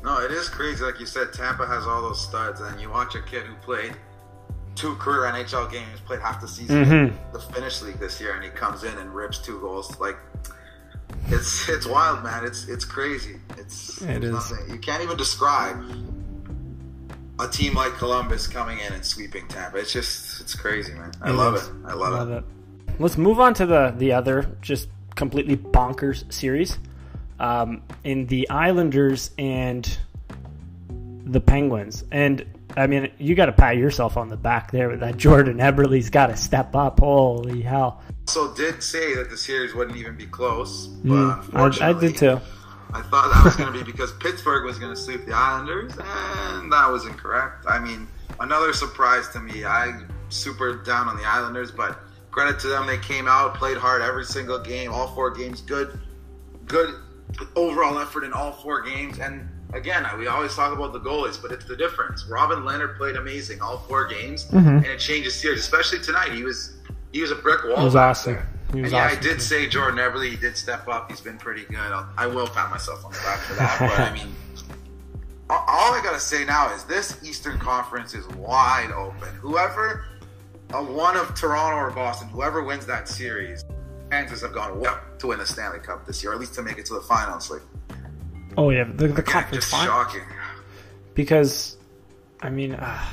No, 0.03 0.19
it 0.20 0.31
is 0.31 0.49
crazy. 0.49 0.85
Like 0.85 0.99
you 1.00 1.06
said, 1.06 1.32
Tampa 1.32 1.67
has 1.67 1.87
all 1.87 2.03
those 2.03 2.20
studs, 2.20 2.61
and 2.61 2.81
you 2.81 2.91
watch 2.91 3.14
a 3.14 3.23
kid 3.23 3.44
who 3.44 3.55
played 3.56 3.93
two 4.75 4.94
career 4.97 5.23
NHL 5.32 5.70
games, 5.73 6.00
played 6.05 6.20
half 6.20 6.41
the 6.41 6.49
season 6.49 6.85
Mm-hmm. 6.85 7.32
the 7.32 7.38
Finnish 7.41 7.81
league 7.82 7.99
this 7.99 8.20
year, 8.20 8.35
and 8.35 8.44
he 8.44 8.50
comes 8.50 8.85
in 8.85 8.97
and 8.99 9.14
rips 9.14 9.38
two 9.38 9.58
goals. 9.61 9.99
Like 10.00 10.17
it's 11.29 11.69
it's 11.69 11.87
wild, 11.87 12.23
man. 12.23 12.44
It's 12.44 12.69
it's 12.69 12.85
crazy. 12.85 13.37
It's 13.58 14.03
it's 14.03 14.26
nothing. 14.26 14.69
You 14.70 14.79
can't 14.79 15.03
even 15.03 15.17
describe 15.17 15.82
a 17.38 17.49
team 17.49 17.75
like 17.75 17.93
Columbus 17.94 18.47
coming 18.47 18.79
in 18.79 18.93
and 18.93 19.05
sweeping 19.05 19.47
Tampa. 19.49 19.79
It's 19.79 19.93
just 19.93 20.41
it's 20.41 20.55
crazy, 20.55 20.94
man. 20.94 21.12
I 21.23 21.31
It 21.31 21.32
love 21.35 21.55
is. 21.56 21.67
it. 21.69 21.73
I 21.87 21.93
love, 21.94 22.31
it. 22.31 22.44
Let's 22.99 23.19
move 23.19 23.41
on 23.41 23.55
to 23.55 23.67
the 23.67 23.94
the 23.97 24.12
other 24.12 24.47
just 24.62 24.88
completely 25.17 25.57
bonkers 25.57 26.31
series. 26.33 26.79
Um, 27.39 27.83
in 28.05 28.27
the 28.27 28.49
Islanders 28.49 29.31
and 29.37 29.99
the 31.25 31.41
Penguins, 31.41 32.03
and 32.11 32.47
I 32.77 32.87
mean, 32.87 33.11
you 33.19 33.35
got 33.35 33.47
to 33.47 33.53
pat 33.53 33.77
yourself 33.77 34.17
on 34.17 34.29
the 34.29 34.37
back 34.39 34.71
there 34.71 34.89
with 34.89 35.01
that. 35.01 35.17
Jordan 35.19 35.59
Eberle's 35.59 36.09
got 36.09 36.29
to 36.29 36.37
step 36.37 36.75
up. 36.75 37.01
Holy 37.01 37.61
hell! 37.61 38.03
Also, 38.27 38.55
did 38.55 38.83
say 38.83 39.15
that 39.17 39.29
the 39.29 39.37
series 39.37 39.75
wouldn't 39.75 39.99
even 39.99 40.17
be 40.17 40.27
close, 40.27 40.87
but 40.87 41.15
Mm, 41.15 41.81
I, 41.81 41.91
I 41.91 41.93
did 41.93 42.17
too. 42.17 42.41
I 42.93 43.03
thought 43.03 43.33
that 43.35 43.45
was 43.45 43.57
going 43.57 43.73
to 43.73 43.79
be 43.79 43.85
because 43.85 44.13
Pittsburgh 44.13 44.65
was 44.65 44.79
going 44.79 44.95
to 44.95 45.01
sweep 45.01 45.27
the 45.27 45.35
Islanders, 45.35 45.93
and 45.93 46.73
that 46.73 46.89
was 46.91 47.05
incorrect. 47.05 47.67
I 47.69 47.79
mean, 47.79 48.07
another 48.41 48.73
surprise 48.73 49.29
to 49.31 49.41
me. 49.41 49.65
I 49.65 50.01
super 50.29 50.77
down 50.77 51.09
on 51.09 51.17
the 51.17 51.25
Islanders, 51.25 51.71
but 51.71 52.01
credit 52.37 52.61
to 52.61 52.69
them. 52.69 52.87
They 52.87 52.99
came 52.99 53.27
out, 53.27 53.55
played 53.55 53.79
hard 53.79 54.03
every 54.03 54.25
single 54.25 54.59
game, 54.59 54.93
all 54.93 55.09
four 55.09 55.31
games. 55.31 55.62
Good, 55.62 55.99
good 56.67 56.94
overall 57.56 57.99
effort 57.99 58.25
in 58.25 58.33
all 58.35 58.53
four 58.53 58.83
games. 58.83 59.19
And 59.19 59.49
again, 59.73 60.06
we 60.19 60.27
always 60.27 60.55
talk 60.55 60.77
about 60.77 60.93
the 60.93 61.00
goalies, 61.00 61.41
but 61.41 61.50
it's 61.50 61.65
the 61.65 61.77
difference. 61.77 62.27
Robin 62.27 62.59
Lehner 62.59 62.94
played 62.99 63.17
amazing 63.17 63.62
all 63.62 63.79
four 63.79 64.06
games, 64.06 64.44
mm-hmm. 64.44 64.69
and 64.69 64.87
it 64.87 64.99
changes 64.99 65.35
series. 65.35 65.61
Especially 65.61 65.99
tonight, 65.99 66.33
he 66.33 66.43
was 66.43 66.77
he 67.11 67.23
was 67.23 67.31
a 67.31 67.37
brick 67.37 67.65
wall. 67.65 67.81
It 67.81 67.85
was 67.85 67.97
awesome. 67.97 68.35
there. 68.35 68.49
He 68.75 68.82
was 68.82 68.93
and 68.93 68.99
yeah. 68.99 69.17
I 69.17 69.19
did 69.19 69.41
say 69.41 69.67
Jordan 69.67 69.99
Eberle. 69.99 70.29
He 70.29 70.37
did 70.37 70.59
step 70.59 70.87
up. 70.89 71.11
He's 71.11 71.23
been 71.23 71.39
pretty 71.39 71.65
good. 71.65 71.79
I'll, 71.79 72.06
I 72.19 72.27
will 72.27 72.49
pat 72.49 72.69
myself 72.69 73.03
on 73.03 73.12
the 73.12 73.19
back 73.19 73.39
for 73.39 73.55
that. 73.55 73.79
but 73.81 73.99
I 73.99 74.12
mean, 74.12 74.35
all 75.49 75.65
all 75.67 75.94
I 75.94 76.03
gotta 76.05 76.21
say 76.21 76.44
now 76.44 76.75
is 76.75 76.85
this 76.85 77.25
Eastern 77.25 77.59
Conference 77.59 78.12
is 78.12 78.29
wide 78.29 78.91
open. 78.91 79.29
Whoever, 79.41 80.05
one 80.84 81.17
of 81.17 81.34
Toronto 81.34 81.78
or 81.78 81.90
Boston, 81.90 82.28
whoever 82.28 82.62
wins 82.62 82.87
that 82.87 83.08
series, 83.08 83.64
chances 84.11 84.43
have 84.43 84.52
gone 84.52 84.84
up 84.87 85.19
to 85.19 85.28
win 85.28 85.38
the 85.38 85.46
Stanley 85.46 85.78
Cup 85.78 86.06
this 86.06 86.23
year, 86.23 86.32
or 86.32 86.34
at 86.34 86.40
least 86.40 86.55
to 86.55 86.62
make 86.62 86.78
it 86.78 86.87
to 86.87 86.94
the 86.94 87.00
finals. 87.00 87.50
Like, 87.50 87.62
Oh 88.56 88.70
yeah, 88.70 88.84
the, 88.84 88.93
the 88.93 89.05
again, 89.12 89.25
conference 89.25 89.64
just 89.64 89.70
final. 89.70 89.93
shocking. 89.93 90.23
because 91.14 91.76
I 92.40 92.49
mean 92.50 92.75
uh, 92.75 93.05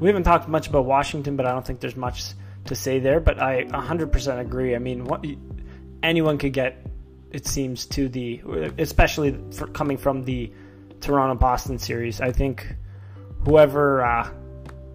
we 0.00 0.08
haven't 0.08 0.24
talked 0.24 0.48
much 0.48 0.68
about 0.68 0.84
Washington, 0.84 1.36
but 1.36 1.46
I 1.46 1.52
don't 1.52 1.66
think 1.66 1.80
there's 1.80 1.96
much 1.96 2.24
to 2.66 2.74
say 2.74 2.98
there. 2.98 3.20
But 3.20 3.40
I 3.40 3.64
100% 3.64 4.40
agree. 4.40 4.74
I 4.74 4.78
mean, 4.78 5.04
what, 5.04 5.24
anyone 6.02 6.38
could 6.38 6.52
get, 6.52 6.84
it 7.30 7.46
seems, 7.46 7.86
to 7.86 8.08
the 8.08 8.42
especially 8.78 9.38
for 9.52 9.66
coming 9.68 9.96
from 9.96 10.24
the 10.24 10.52
Toronto 11.00 11.38
Boston 11.38 11.78
series. 11.78 12.20
I 12.20 12.32
think 12.32 12.74
whoever 13.44 14.04
uh, 14.04 14.28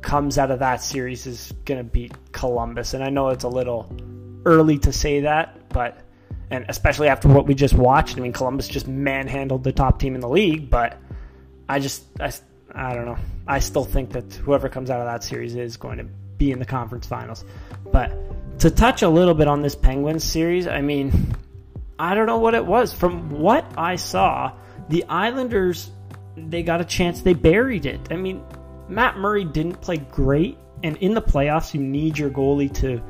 comes 0.07 0.37
out 0.37 0.49
of 0.51 0.59
that 0.59 0.81
series 0.81 1.27
is 1.27 1.53
going 1.65 1.77
to 1.77 1.83
beat 1.83 2.13
Columbus, 2.31 2.93
and 2.93 3.03
I 3.03 3.09
know 3.09 3.29
it's 3.29 3.43
a 3.43 3.49
little 3.49 3.91
early 4.45 4.79
to 4.79 4.91
say 4.91 5.21
that, 5.21 5.69
but. 5.69 5.99
And 6.49 6.63
especially 6.69 7.09
after 7.09 7.27
what 7.27 7.45
we 7.45 7.53
just 7.53 7.73
watched, 7.73 8.17
I 8.17 8.21
mean, 8.21 8.31
Columbus 8.31 8.69
just 8.69 8.87
manhandled 8.87 9.65
the 9.65 9.73
top 9.73 9.99
team 9.99 10.15
in 10.15 10.21
the 10.21 10.29
league, 10.29 10.69
but 10.69 10.97
I 11.67 11.79
just, 11.79 12.05
I, 12.21 12.31
I 12.73 12.93
don't 12.93 13.03
know. 13.03 13.17
I 13.45 13.59
still 13.59 13.83
think 13.83 14.11
that 14.11 14.33
whoever 14.35 14.69
comes 14.69 14.89
out 14.89 15.01
of 15.01 15.07
that 15.07 15.25
series 15.25 15.55
is 15.55 15.75
going 15.75 15.97
to 15.97 16.05
be 16.37 16.53
in 16.53 16.59
the 16.59 16.65
conference 16.65 17.05
finals. 17.05 17.43
But 17.91 18.13
to 18.59 18.71
touch 18.71 19.01
a 19.01 19.09
little 19.09 19.33
bit 19.33 19.49
on 19.49 19.61
this 19.61 19.75
Penguins 19.75 20.23
series, 20.23 20.67
I 20.67 20.79
mean, 20.79 21.35
I 21.99 22.15
don't 22.15 22.27
know 22.27 22.39
what 22.39 22.53
it 22.53 22.65
was. 22.65 22.93
From 22.93 23.29
what 23.29 23.65
I 23.77 23.97
saw, 23.97 24.53
the 24.87 25.03
Islanders, 25.09 25.91
they 26.37 26.63
got 26.63 26.79
a 26.79 26.85
chance. 26.85 27.23
They 27.23 27.33
buried 27.33 27.85
it. 27.85 27.99
I 28.09 28.15
mean, 28.15 28.41
Matt 28.89 29.17
Murray 29.17 29.43
didn't 29.43 29.81
play 29.81 29.97
great, 29.97 30.57
and 30.83 30.97
in 30.97 31.13
the 31.13 31.21
playoffs, 31.21 31.73
you 31.73 31.81
need 31.81 32.17
your 32.17 32.29
goalie 32.29 32.73
to 32.75 33.01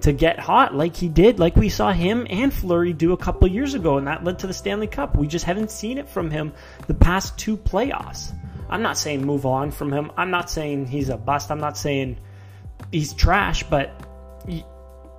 to 0.00 0.12
get 0.12 0.38
hot 0.38 0.74
like 0.74 0.94
he 0.94 1.08
did, 1.08 1.38
like 1.38 1.56
we 1.56 1.68
saw 1.68 1.90
him 1.90 2.26
and 2.28 2.52
Fleury 2.52 2.92
do 2.92 3.12
a 3.12 3.16
couple 3.16 3.48
years 3.48 3.74
ago, 3.74 3.98
and 3.98 4.06
that 4.06 4.22
led 4.22 4.38
to 4.38 4.46
the 4.46 4.52
Stanley 4.52 4.86
Cup. 4.86 5.16
We 5.16 5.26
just 5.26 5.44
haven't 5.44 5.70
seen 5.70 5.98
it 5.98 6.08
from 6.08 6.30
him 6.30 6.52
the 6.86 6.94
past 6.94 7.38
two 7.38 7.56
playoffs. 7.56 8.32
I'm 8.68 8.82
not 8.82 8.98
saying 8.98 9.24
move 9.24 9.46
on 9.46 9.70
from 9.70 9.92
him. 9.92 10.12
I'm 10.16 10.30
not 10.30 10.50
saying 10.50 10.86
he's 10.86 11.08
a 11.08 11.16
bust. 11.16 11.50
I'm 11.50 11.60
not 11.60 11.76
saying 11.78 12.18
he's 12.92 13.14
trash, 13.14 13.62
but 13.64 13.90
y- 14.46 14.64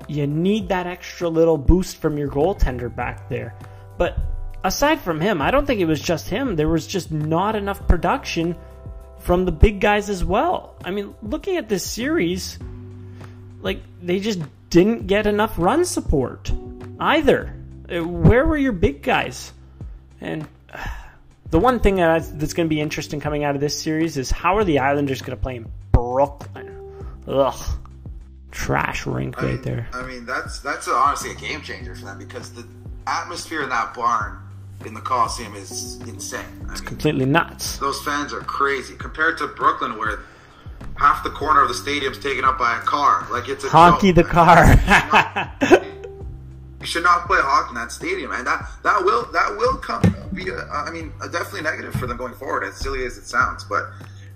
you 0.08 0.28
need 0.28 0.70
that 0.70 0.86
extra 0.86 1.28
little 1.28 1.58
boost 1.58 1.98
from 1.98 2.18
your 2.18 2.30
goaltender 2.30 2.94
back 2.94 3.30
there. 3.30 3.56
But 3.98 4.18
aside 4.64 5.00
from 5.02 5.20
him, 5.20 5.42
I 5.42 5.52
don't 5.52 5.66
think 5.66 5.82
it 5.82 5.86
was 5.86 6.02
just 6.02 6.30
him. 6.30 6.56
There 6.56 6.70
was 6.70 6.86
just 6.88 7.12
not 7.12 7.56
enough 7.56 7.88
production 7.88 8.56
from 9.20 9.46
the 9.46 9.52
big 9.52 9.82
guys 9.82 10.10
as 10.10 10.24
well. 10.24 10.76
I 10.84 10.92
mean, 10.92 11.14
looking 11.22 11.58
at 11.58 11.70
this 11.70 11.86
series, 11.86 12.58
like 13.62 13.82
they 14.02 14.20
just 14.20 14.40
didn't 14.70 15.08
get 15.08 15.28
enough 15.28 15.56
run 15.58 15.86
support 15.86 16.52
either. 17.00 17.54
Uh, 17.90 18.04
Where 18.04 18.46
were 18.46 18.58
your 18.58 18.74
big 18.74 19.02
guys? 19.02 19.52
And 20.22 20.48
uh, 20.72 20.86
the 21.50 21.60
one 21.60 21.80
thing 21.80 21.96
that 21.96 22.40
that's 22.40 22.54
going 22.54 22.68
to 22.68 22.74
be 22.74 22.82
interesting 22.82 23.20
coming 23.20 23.44
out 23.44 23.56
of 23.56 23.62
this 23.62 23.80
series 23.82 24.18
is 24.18 24.32
how 24.32 24.58
are 24.58 24.64
the 24.64 24.80
Islanders 24.80 25.22
going 25.22 25.38
to 25.38 25.42
play 25.42 25.58
in 25.58 25.72
Brooklyn? 25.92 26.74
Ugh, 27.28 27.80
trash 28.52 29.06
rink 29.06 29.42
I 29.42 29.46
right 29.46 29.54
mean, 29.54 29.62
there. 29.62 29.88
I 29.94 30.04
mean, 30.04 30.26
that's 30.26 30.60
that's 30.60 30.88
honestly 30.88 31.32
a 31.32 31.36
game 31.36 31.62
changer 31.62 31.96
for 31.96 32.06
them 32.06 32.18
because 32.18 32.54
the 32.54 32.66
atmosphere 33.06 33.64
in 33.64 33.70
that 33.70 33.94
barn 33.94 34.40
in 34.86 34.94
the 34.94 35.02
Coliseum 35.02 35.56
is 35.56 35.96
insane. 36.08 36.46
I 36.70 36.74
mean, 36.74 36.84
Completely 36.86 37.26
nuts. 37.26 37.78
those 37.78 38.02
fans 38.04 38.32
are 38.34 38.42
crazy 38.42 38.96
compared 38.96 39.38
to 39.40 39.48
Brooklyn, 39.48 39.98
where 39.98 40.20
half 40.96 41.24
the 41.24 41.30
corner 41.30 41.62
of 41.62 41.68
the 41.68 41.74
stadium's 41.74 42.20
taken 42.20 42.46
up 42.46 42.58
by 42.58 42.78
a 42.78 42.82
car. 42.82 43.28
Like 43.32 43.50
it's 43.50 43.64
a 43.64 43.68
Honky 43.70 44.14
joke. 44.14 44.16
the 44.16 44.24
car. 44.24 45.84
You 46.80 46.86
should 46.86 47.04
not 47.04 47.26
play 47.26 47.40
hockey 47.42 47.70
in 47.70 47.76
that 47.76 47.92
stadium, 47.92 48.32
and 48.32 48.46
that 48.46 48.64
that 48.84 49.04
will 49.04 49.26
that 49.34 49.58
will 49.58 49.76
come 49.78 50.04
be 50.32 50.50
a, 50.50 50.60
I 50.70 50.92
mean 50.92 51.12
a 51.22 51.28
definitely 51.28 51.62
negative 51.64 51.94
for 51.96 52.06
them 52.06 52.18
going 52.18 52.36
forward. 52.36 52.64
As 52.64 52.76
silly 52.78 53.04
as 53.04 53.18
it 53.18 53.26
sounds, 53.26 53.64
but 53.64 53.86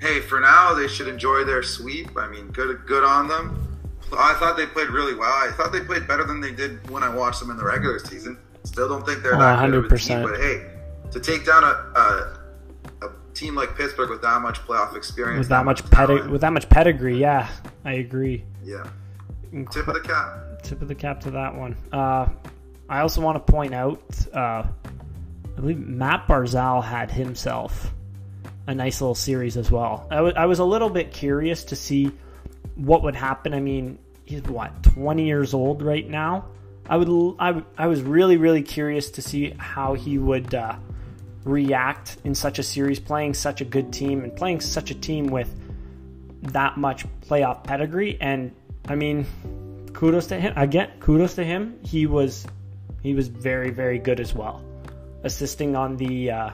hey, 0.01 0.19
for 0.21 0.39
now 0.39 0.73
they 0.73 0.87
should 0.87 1.07
enjoy 1.07 1.43
their 1.45 1.61
sweep. 1.61 2.09
I 2.17 2.27
mean, 2.27 2.47
good 2.47 2.85
good 2.87 3.03
on 3.03 3.27
them. 3.27 3.79
I 4.11 4.33
thought 4.39 4.57
they 4.57 4.65
played 4.65 4.89
really 4.89 5.13
well. 5.13 5.29
I 5.31 5.51
thought 5.55 5.71
they 5.71 5.81
played 5.81 6.07
better 6.07 6.23
than 6.25 6.41
they 6.41 6.51
did 6.51 6.89
when 6.89 7.03
I 7.03 7.13
watched 7.15 7.39
them 7.39 7.51
in 7.51 7.57
the 7.57 7.63
regular 7.63 7.99
season. 7.99 8.37
Still 8.63 8.87
don't 8.87 9.05
think 9.05 9.23
they're 9.23 9.35
Oh, 9.35 9.39
that 9.39 9.65
good 9.69 9.85
of 9.85 9.91
a 9.91 9.97
team, 9.97 10.17
100%. 10.19 10.29
but 10.29 10.39
hey, 10.39 10.69
to 11.11 11.19
take 11.19 11.45
down 11.45 11.63
a, 11.63 11.67
a, 11.67 12.37
a 13.07 13.09
team 13.33 13.55
like 13.55 13.75
Pittsburgh 13.75 14.09
with 14.09 14.21
that 14.21 14.41
much 14.41 14.59
playoff 14.61 14.95
experience, 14.95 15.39
with 15.39 15.49
that, 15.49 15.65
much 15.65 15.83
pedig- 15.89 16.27
with 16.27 16.41
that 16.41 16.53
much 16.53 16.69
pedigree. 16.69 17.17
Yeah, 17.17 17.49
I 17.85 17.93
agree. 17.93 18.43
Yeah, 18.63 18.85
tip 19.71 19.87
of 19.87 19.95
the 19.95 19.99
cap. 20.01 20.61
Tip 20.63 20.81
of 20.81 20.87
the 20.87 20.95
cap 20.95 21.21
to 21.21 21.31
that 21.31 21.55
one. 21.55 21.75
Uh, 21.91 22.27
I 22.87 22.99
also 23.01 23.21
want 23.21 23.43
to 23.45 23.51
point 23.51 23.73
out, 23.73 24.01
uh, 24.33 24.63
I 24.63 25.55
believe 25.55 25.79
Mat 25.79 26.25
Barzal 26.27 26.83
had 26.83 27.09
himself 27.09 27.91
a 28.67 28.75
nice 28.75 29.01
little 29.01 29.15
series 29.15 29.57
as 29.57 29.71
well. 29.71 30.07
I, 30.11 30.15
w- 30.17 30.33
I 30.37 30.45
was 30.45 30.59
a 30.59 30.63
little 30.65 30.89
bit 30.89 31.11
curious 31.11 31.63
to 31.65 31.75
see 31.75 32.11
what 32.75 33.01
would 33.03 33.15
happen. 33.15 33.53
I 33.55 33.59
mean, 33.59 33.97
he's 34.25 34.43
what 34.43 34.83
20 34.83 35.25
years 35.25 35.53
old 35.53 35.81
right 35.81 36.07
now. 36.07 36.45
I 36.91 36.97
would 36.97 37.35
I, 37.39 37.63
I 37.77 37.87
was 37.87 38.01
really 38.01 38.35
really 38.35 38.61
curious 38.61 39.11
to 39.11 39.21
see 39.21 39.55
how 39.57 39.93
he 39.93 40.17
would 40.17 40.53
uh, 40.53 40.75
react 41.45 42.17
in 42.25 42.35
such 42.35 42.59
a 42.59 42.63
series, 42.63 42.99
playing 42.99 43.33
such 43.33 43.61
a 43.61 43.65
good 43.65 43.93
team 43.93 44.25
and 44.25 44.35
playing 44.35 44.59
such 44.59 44.91
a 44.91 44.95
team 44.95 45.27
with 45.27 45.49
that 46.41 46.75
much 46.75 47.05
playoff 47.21 47.63
pedigree. 47.63 48.17
And 48.19 48.51
I 48.89 48.95
mean, 48.95 49.25
kudos 49.93 50.27
to 50.27 50.39
him. 50.39 50.51
Again, 50.57 50.91
kudos 50.99 51.35
to 51.35 51.45
him. 51.45 51.79
He 51.81 52.07
was 52.07 52.45
he 53.01 53.13
was 53.13 53.29
very 53.29 53.69
very 53.69 53.97
good 53.97 54.19
as 54.19 54.35
well, 54.35 54.61
assisting 55.23 55.77
on 55.77 55.95
the 55.95 56.31
uh, 56.31 56.49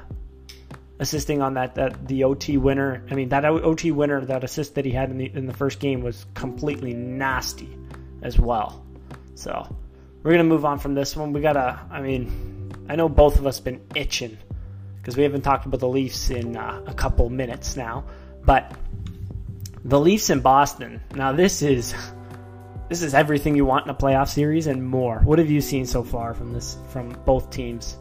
assisting 1.00 1.42
on 1.42 1.56
that 1.56 1.74
that 1.74 2.08
the 2.08 2.24
OT 2.24 2.58
winner. 2.58 3.04
I 3.10 3.16
mean 3.16 3.30
that 3.30 3.44
OT 3.44 3.90
winner 3.90 4.24
that 4.26 4.44
assist 4.44 4.76
that 4.76 4.86
he 4.86 4.92
had 4.92 5.10
in 5.10 5.18
the 5.18 5.32
in 5.34 5.48
the 5.48 5.54
first 5.54 5.80
game 5.80 6.02
was 6.02 6.28
completely 6.36 6.94
nasty 6.94 7.76
as 8.22 8.38
well. 8.38 8.86
So 9.34 9.68
we're 10.24 10.32
gonna 10.32 10.44
move 10.44 10.66
on 10.66 10.80
from 10.80 10.94
this 10.94 11.16
one. 11.16 11.34
We 11.34 11.42
gotta. 11.42 11.80
I 11.90 12.02
mean, 12.02 12.72
I 12.90 12.96
know 12.96 13.10
both 13.10 13.40
of 13.40 13.46
us 13.46 13.60
been 13.60 13.82
itching 13.96 14.38
because 14.98 15.16
we 15.18 15.24
haven't 15.24 15.42
talked 15.42 15.66
about 15.66 15.80
the 15.80 15.88
Leafs 15.88 16.30
in 16.30 16.58
uh, 16.58 16.82
a 16.86 16.94
couple 16.94 17.30
minutes 17.30 17.78
now, 17.78 18.06
but 18.46 18.72
the 19.86 20.00
Leafs 20.00 20.30
in 20.30 20.42
Boston. 20.42 21.02
Now 21.16 21.32
this 21.32 21.62
is 21.62 21.94
this 22.90 23.02
is 23.02 23.14
everything 23.14 23.56
you 23.56 23.66
want 23.66 23.86
in 23.86 23.90
a 23.90 23.96
playoff 23.96 24.30
series 24.30 24.68
and 24.68 24.86
more. 24.86 25.20
What 25.20 25.40
have 25.40 25.50
you 25.50 25.62
seen 25.62 25.86
so 25.86 26.04
far 26.04 26.34
from 26.34 26.54
this 26.54 26.78
from 26.90 27.10
both 27.26 27.50
teams? 27.50 27.98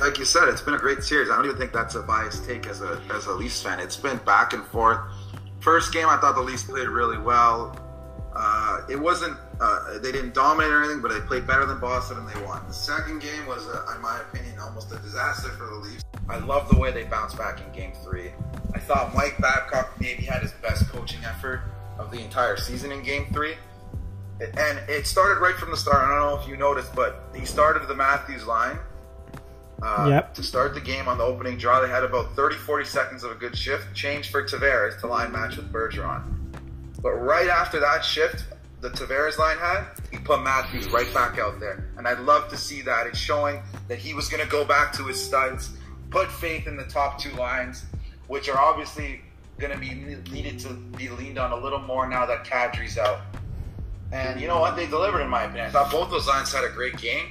like 0.00 0.18
you 0.18 0.24
said, 0.24 0.48
it's 0.48 0.62
been 0.62 0.74
a 0.74 0.78
great 0.78 1.02
series. 1.02 1.30
I 1.30 1.36
don't 1.36 1.44
even 1.44 1.56
think 1.56 1.72
that's 1.72 1.94
a 1.94 2.02
biased 2.02 2.44
take 2.44 2.66
as 2.66 2.80
a 2.82 3.00
as 3.14 3.26
a 3.26 3.32
Leafs 3.32 3.62
fan. 3.62 3.78
It's 3.78 3.96
been 3.96 4.18
back 4.18 4.52
and 4.52 4.64
forth. 4.64 4.98
First 5.60 5.92
game, 5.92 6.08
I 6.08 6.16
thought 6.16 6.34
the 6.34 6.40
Leafs 6.40 6.64
played 6.64 6.88
really 6.88 7.18
well. 7.18 7.76
Uh, 8.34 8.82
it 8.88 8.96
wasn't 8.96 9.36
uh, 9.60 9.98
they 9.98 10.12
didn't 10.12 10.34
dominate 10.34 10.70
or 10.70 10.80
anything, 10.80 11.00
but 11.00 11.12
they 11.12 11.20
played 11.20 11.46
better 11.46 11.66
than 11.66 11.80
Boston 11.80 12.18
and 12.18 12.28
they 12.28 12.42
won. 12.42 12.66
The 12.68 12.74
second 12.74 13.20
game 13.20 13.46
was, 13.46 13.66
uh, 13.66 13.92
in 13.94 14.00
my 14.00 14.20
opinion, 14.20 14.58
almost 14.60 14.92
a 14.92 14.98
disaster 14.98 15.48
for 15.50 15.66
the 15.66 15.74
Leafs. 15.74 16.04
I 16.28 16.38
love 16.38 16.68
the 16.68 16.78
way 16.78 16.92
they 16.92 17.04
bounced 17.04 17.36
back 17.36 17.60
in 17.60 17.72
Game 17.72 17.92
Three. 18.04 18.30
I 18.74 18.78
thought 18.78 19.14
Mike 19.14 19.36
Babcock 19.38 20.00
maybe 20.00 20.22
had 20.22 20.42
his 20.42 20.52
best 20.62 20.88
coaching 20.88 21.24
effort 21.24 21.62
of 21.98 22.10
the 22.10 22.20
entire 22.20 22.56
season 22.56 22.92
in 22.92 23.02
Game 23.02 23.26
Three. 23.32 23.54
And 24.40 24.78
it 24.88 25.06
started 25.06 25.40
right 25.40 25.56
from 25.56 25.70
the 25.70 25.76
start. 25.76 26.02
I 26.04 26.08
don't 26.08 26.30
know 26.30 26.40
if 26.40 26.48
you 26.48 26.56
noticed, 26.56 26.94
but 26.94 27.24
he 27.34 27.44
started 27.44 27.86
the 27.88 27.94
Matthews 27.94 28.46
line 28.46 28.78
uh, 29.82 30.06
yep. 30.10 30.34
To 30.34 30.42
start 30.42 30.74
the 30.74 30.80
game 30.80 31.08
on 31.08 31.18
the 31.18 31.24
opening 31.24 31.56
draw, 31.56 31.80
they 31.80 31.88
had 31.88 32.04
about 32.04 32.34
30, 32.36 32.56
40 32.56 32.84
seconds 32.84 33.24
of 33.24 33.30
a 33.30 33.34
good 33.34 33.56
shift. 33.56 33.94
Change 33.94 34.30
for 34.30 34.44
Tavares 34.44 35.00
to 35.00 35.06
line 35.06 35.32
match 35.32 35.56
with 35.56 35.72
Bergeron. 35.72 36.39
But 37.02 37.12
right 37.12 37.48
after 37.48 37.80
that 37.80 38.04
shift, 38.04 38.44
the 38.80 38.90
Tavares 38.90 39.38
line 39.38 39.58
had, 39.58 39.84
he 40.10 40.18
put 40.18 40.42
Matthews 40.42 40.88
right 40.88 41.12
back 41.12 41.38
out 41.38 41.60
there. 41.60 41.84
And 41.96 42.06
I'd 42.08 42.20
love 42.20 42.48
to 42.48 42.56
see 42.56 42.82
that. 42.82 43.06
It's 43.06 43.18
showing 43.18 43.62
that 43.88 43.98
he 43.98 44.14
was 44.14 44.28
going 44.28 44.42
to 44.42 44.50
go 44.50 44.64
back 44.64 44.92
to 44.94 45.04
his 45.04 45.22
studs, 45.22 45.70
put 46.10 46.30
faith 46.30 46.66
in 46.66 46.76
the 46.76 46.84
top 46.84 47.18
two 47.18 47.32
lines, 47.32 47.84
which 48.26 48.48
are 48.48 48.58
obviously 48.58 49.20
going 49.58 49.72
to 49.72 49.78
be 49.78 49.94
needed 50.30 50.58
to 50.60 50.72
be 50.96 51.08
leaned 51.10 51.38
on 51.38 51.52
a 51.52 51.56
little 51.56 51.80
more 51.80 52.08
now 52.08 52.24
that 52.26 52.44
Kadri's 52.44 52.96
out. 52.96 53.20
And 54.12 54.40
you 54.40 54.48
know 54.48 54.58
what? 54.58 54.76
They 54.76 54.86
delivered, 54.86 55.20
in 55.20 55.28
my 55.28 55.44
opinion. 55.44 55.66
I 55.66 55.70
thought 55.70 55.92
both 55.92 56.10
those 56.10 56.26
lines 56.26 56.52
had 56.52 56.64
a 56.64 56.70
great 56.70 56.96
game. 56.96 57.26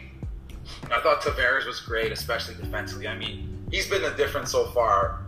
I 0.91 1.01
thought 1.01 1.21
Tavares 1.21 1.65
was 1.65 1.79
great, 1.79 2.11
especially 2.11 2.55
defensively. 2.55 3.07
I 3.07 3.17
mean, 3.17 3.65
he's 3.71 3.89
been 3.89 4.01
the 4.01 4.11
difference 4.11 4.51
so 4.51 4.67
far 4.67 5.21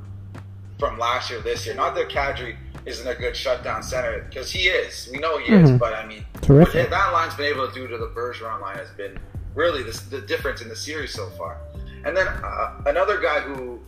from 0.79 0.97
last 0.97 1.29
year, 1.29 1.41
this 1.41 1.65
year. 1.65 1.75
Not 1.75 1.95
that 1.95 2.09
Kadri 2.09 2.55
isn't 2.85 3.07
a 3.07 3.15
good 3.15 3.35
shutdown 3.35 3.83
center, 3.83 4.25
because 4.29 4.51
he 4.51 4.67
is. 4.67 5.09
We 5.11 5.19
know 5.19 5.37
he 5.37 5.51
mm-hmm. 5.51 5.65
is, 5.65 5.71
but 5.79 5.93
I 5.93 6.05
mean, 6.05 6.25
Terrific. 6.41 6.89
that 6.89 7.13
line's 7.13 7.35
been 7.35 7.47
able 7.53 7.67
to 7.67 7.73
do 7.73 7.87
to 7.87 7.97
the 7.97 8.07
Bergeron 8.07 8.61
line 8.61 8.77
has 8.77 8.89
been 8.91 9.19
really 9.53 9.83
the, 9.83 10.01
the 10.09 10.21
difference 10.21 10.61
in 10.61 10.69
the 10.69 10.75
series 10.75 11.13
so 11.13 11.29
far. 11.31 11.57
And 12.05 12.15
then 12.17 12.27
uh, 12.27 12.81
another 12.87 13.19
guy 13.19 13.41
who 13.41 13.79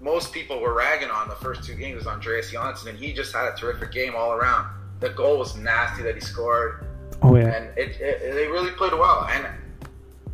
most 0.00 0.32
people 0.32 0.60
were 0.60 0.74
ragging 0.74 1.10
on 1.10 1.28
the 1.28 1.34
first 1.36 1.64
two 1.64 1.74
games 1.74 1.96
was 1.96 2.06
Andreas 2.06 2.50
Johnsson, 2.50 2.90
and 2.90 2.98
he 2.98 3.12
just 3.12 3.34
had 3.34 3.48
a 3.52 3.56
terrific 3.56 3.92
game 3.92 4.14
all 4.16 4.32
around. 4.32 4.68
The 5.00 5.10
goal 5.10 5.38
was 5.38 5.56
nasty 5.56 6.02
that 6.02 6.14
he 6.14 6.20
scored. 6.20 6.86
Oh 7.22 7.34
yeah, 7.36 7.48
and 7.48 7.78
it, 7.78 8.00
it, 8.00 8.34
they 8.34 8.46
really 8.46 8.70
played 8.72 8.92
well. 8.92 9.26
And 9.30 9.46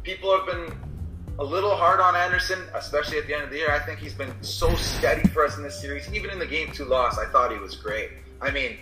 people 0.03 0.37
have 0.37 0.47
been 0.47 0.77
a 1.39 1.45
little 1.45 1.75
hard 1.75 2.01
on 2.01 2.15
Andersen, 2.15 2.61
especially 2.75 3.19
at 3.19 3.27
the 3.27 3.35
end 3.35 3.45
of 3.45 3.51
the 3.51 3.57
year. 3.57 3.71
I 3.71 3.81
think 3.81 3.99
he's 3.99 4.15
been 4.15 4.33
so 4.43 4.75
steady 4.77 5.27
for 5.29 5.45
us 5.45 5.57
in 5.57 5.63
this 5.63 5.81
series. 5.81 6.13
Even 6.13 6.31
in 6.31 6.39
the 6.39 6.47
game 6.47 6.71
two 6.73 6.85
loss, 6.85 7.19
I 7.19 7.27
thought 7.27 7.53
he 7.53 7.59
was 7.59 7.75
great. 7.75 8.11
I 8.41 8.51
mean, 8.51 8.77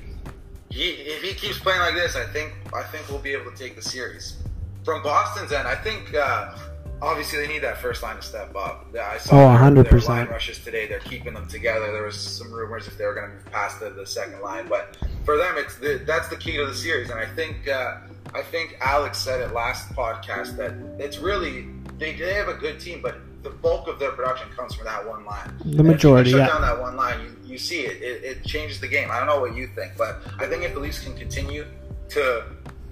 he, 0.68 0.90
if 0.90 1.22
he 1.22 1.34
keeps 1.34 1.58
playing 1.58 1.80
like 1.80 1.94
this, 1.94 2.16
I 2.16 2.24
think 2.26 2.52
I 2.74 2.82
think 2.82 3.08
we'll 3.08 3.18
be 3.18 3.32
able 3.32 3.50
to 3.50 3.56
take 3.56 3.76
the 3.76 3.82
series. 3.82 4.36
From 4.84 5.02
Boston's 5.02 5.52
end, 5.52 5.68
I 5.68 5.76
think 5.76 6.14
uh, 6.14 6.56
obviously 7.00 7.38
they 7.38 7.48
need 7.48 7.62
that 7.62 7.78
first 7.78 8.02
line 8.02 8.16
to 8.16 8.22
step 8.22 8.54
up. 8.56 8.86
I 8.98 9.18
saw 9.18 9.34
oh, 9.34 9.56
100%. 9.56 9.88
their 9.88 10.00
line 10.00 10.26
rushes 10.28 10.58
today. 10.58 10.86
They're 10.86 10.98
keeping 11.00 11.34
them 11.34 11.46
together. 11.48 11.92
There 11.92 12.04
was 12.04 12.18
some 12.18 12.52
rumors 12.52 12.86
if 12.86 12.98
they 12.98 13.04
were 13.04 13.14
going 13.14 13.28
to 13.28 13.34
move 13.34 13.52
past 13.52 13.80
the, 13.80 13.90
the, 13.90 14.06
second 14.06 14.40
line, 14.40 14.66
but 14.68 14.96
for 15.24 15.36
them, 15.36 15.54
it's 15.56 15.76
the, 15.76 16.02
that's 16.04 16.28
the 16.28 16.36
key 16.36 16.56
to 16.56 16.66
the 16.66 16.74
series. 16.74 17.10
And 17.10 17.18
I 17.18 17.26
think. 17.26 17.68
Uh, 17.68 17.98
I 18.34 18.40
think 18.40 18.78
Alex 18.80 19.18
said 19.18 19.42
it 19.42 19.52
last 19.52 19.90
podcast 19.90 20.56
that 20.56 20.72
it's 20.98 21.18
really 21.18 21.68
they, 22.02 22.14
they 22.14 22.34
have 22.34 22.48
a 22.48 22.54
good 22.54 22.80
team, 22.80 23.00
but 23.00 23.16
the 23.42 23.50
bulk 23.50 23.88
of 23.88 23.98
their 23.98 24.12
production 24.12 24.48
comes 24.50 24.74
from 24.74 24.84
that 24.86 25.06
one 25.06 25.24
line. 25.24 25.54
The 25.64 25.82
majority, 25.82 26.30
shut 26.30 26.40
yeah. 26.40 26.46
down 26.46 26.62
that 26.62 26.80
one 26.80 26.96
line, 26.96 27.20
you, 27.20 27.52
you 27.52 27.58
see 27.58 27.80
it. 27.80 28.02
it. 28.02 28.24
It 28.24 28.44
changes 28.44 28.80
the 28.80 28.88
game. 28.88 29.10
I 29.10 29.18
don't 29.18 29.26
know 29.26 29.40
what 29.40 29.54
you 29.54 29.68
think, 29.68 29.92
but 29.96 30.20
I 30.38 30.46
think 30.46 30.64
if 30.64 30.74
the 30.74 30.80
Leafs 30.80 31.02
can 31.02 31.16
continue 31.16 31.66
to 32.10 32.44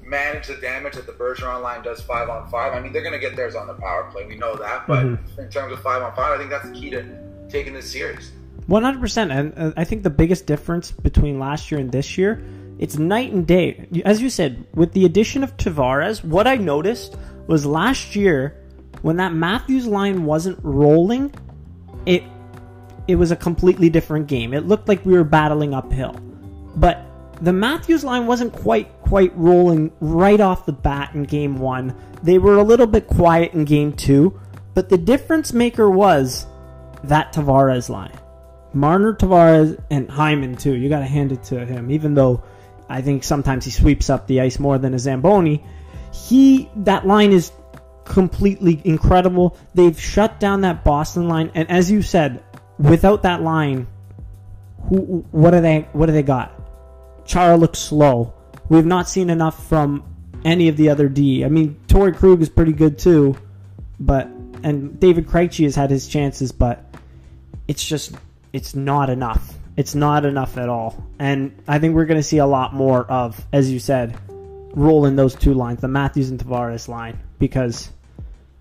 manage 0.05 0.49
the 0.49 0.57
damage 0.57 0.95
that 0.95 1.07
the 1.07 1.12
Bergeron 1.12 1.62
line 1.62 1.83
does 1.83 2.00
five 2.00 2.29
on 2.29 2.49
five, 2.50 2.73
I 2.73 2.81
mean 2.81 2.93
they're 2.93 3.02
going 3.02 3.14
to 3.14 3.21
get 3.21 3.37
theirs 3.37 3.55
on 3.55 3.67
the 3.67 3.75
power 3.75 4.11
play. 4.11 4.26
We 4.26 4.37
know 4.37 4.57
that, 4.57 4.87
but 4.87 5.07
mm-hmm. 5.07 5.40
in 5.40 5.50
terms 5.50 5.73
of 5.73 5.81
five 5.81 6.02
on 6.02 6.14
five, 6.14 6.33
I 6.35 6.38
think 6.38 6.50
that's 6.50 6.69
the 6.69 6.75
key 6.75 6.90
to 6.90 7.05
taking 7.49 7.75
this 7.75 7.90
series. 7.90 8.33
One 8.67 8.83
hundred 8.83 9.00
percent, 9.00 9.33
and 9.33 9.75
I 9.76 9.85
think 9.85 10.02
the 10.02 10.11
biggest 10.11 10.47
difference 10.47 10.90
between 10.93 11.38
last 11.38 11.71
year 11.71 11.81
and 11.81 11.90
this 11.90 12.17
year 12.19 12.43
it's 12.81 12.97
night 12.97 13.31
and 13.31 13.47
day. 13.47 13.87
As 14.07 14.23
you 14.23 14.31
said, 14.31 14.64
with 14.75 14.95
the 14.95 15.05
addition 15.05 15.45
of 15.45 15.55
Tavares, 15.59 16.25
what 16.25 16.47
I 16.47 16.55
noticed 16.55 17.14
was 17.47 17.67
last 17.67 18.17
year 18.17 18.57
when 19.02 19.16
that 19.16 19.32
Matthews 19.32 19.87
line 19.87 20.25
wasn't 20.25 20.59
rolling, 20.62 21.32
it 22.06 22.23
it 23.09 23.16
was 23.16 23.30
a 23.30 23.37
completely 23.37 23.90
different 23.90 24.28
game. 24.28 24.54
It 24.54 24.66
looked 24.66 24.88
like 24.88 25.04
we 25.04 25.14
were 25.14 25.25
battling 25.25 25.75
uphill. 25.75 26.14
But 26.76 27.02
the 27.40 27.52
Matthews 27.52 28.04
line 28.04 28.26
wasn't 28.26 28.52
quite 28.52 28.90
quite 29.02 29.37
rolling 29.37 29.90
right 30.00 30.40
off 30.40 30.66
the 30.66 30.73
bat 30.73 31.14
in 31.14 31.25
game 31.25 31.59
1. 31.59 31.94
They 32.23 32.38
were 32.38 32.56
a 32.56 32.62
little 32.62 32.87
bit 32.87 33.06
quiet 33.06 33.54
in 33.54 33.64
game 33.64 33.92
2, 33.92 34.38
but 34.75 34.88
the 34.88 34.99
difference 34.99 35.52
maker 35.52 35.90
was 35.90 36.47
that 37.04 37.32
Tavares 37.32 37.88
line. 37.88 38.16
Marner, 38.73 39.14
Tavares, 39.14 39.82
and 39.90 40.09
Hyman 40.09 40.56
too. 40.56 40.75
You 40.75 40.88
got 40.88 41.00
to 41.00 41.06
hand 41.06 41.32
it 41.32 41.42
to 41.44 41.64
him, 41.66 41.90
even 41.90 42.14
though 42.14 42.44
I 42.88 43.02
think 43.02 43.25
sometimes 43.25 43.64
he 43.64 43.70
sweeps 43.70 44.11
up 44.11 44.26
the 44.26 44.40
ice 44.40 44.59
more 44.59 44.78
than 44.78 44.94
a 44.94 44.99
Zamboni. 44.99 45.64
He 46.12 46.68
that 46.76 47.06
line 47.06 47.32
is 47.32 47.50
completely 48.04 48.80
incredible. 48.85 49.57
They've 49.75 49.99
shut 49.99 50.40
down 50.40 50.62
that 50.62 50.85
Boston 50.85 51.28
line, 51.28 51.50
and 51.54 51.71
as 51.71 51.90
you 51.90 52.02
said, 52.02 52.42
without 52.78 53.23
that 53.23 53.42
line, 53.42 53.87
who 54.88 55.25
what 55.30 55.54
are 55.54 55.61
they? 55.61 55.88
What 55.92 56.07
do 56.07 56.12
they 56.12 56.23
got? 56.23 56.52
Chara 57.26 57.57
looks 57.57 57.78
slow. 57.78 58.35
We've 58.69 58.87
not 58.87 59.09
seen 59.09 59.30
enough 59.30 59.69
from 59.69 60.04
any 60.45 60.69
of 60.69 60.76
the 60.76 60.88
other 60.88 61.09
D. 61.09 61.45
I 61.45 61.49
mean, 61.49 61.78
Torey 61.87 62.16
Krug 62.16 62.40
is 62.40 62.49
pretty 62.49 62.73
good 62.73 62.99
too, 62.99 63.37
but 63.99 64.28
and 64.62 64.99
David 64.99 65.26
Krejci 65.26 65.64
has 65.64 65.75
had 65.75 65.90
his 65.90 66.09
chances, 66.09 66.52
but 66.52 66.85
it's 67.69 67.85
just 67.85 68.14
it's 68.52 68.75
not 68.75 69.11
enough. 69.11 69.54
It's 69.76 69.95
not 69.95 70.25
enough 70.25 70.59
at 70.59 70.69
all. 70.69 71.02
And 71.19 71.62
I 71.69 71.78
think 71.78 71.95
we're 71.95 72.04
going 72.04 72.19
to 72.19 72.25
see 72.25 72.38
a 72.38 72.47
lot 72.47 72.75
more 72.75 73.04
of, 73.04 73.47
as 73.52 73.71
you 73.71 73.78
said, 73.78 74.19
rolling 74.75 75.16
those 75.16 75.35
two 75.35 75.54
lines, 75.54 75.80
the 75.80 75.88
Matthews 75.88 76.30
and 76.30 76.38
Tavares 76.38 76.88
line, 76.88 77.19
because 77.40 77.90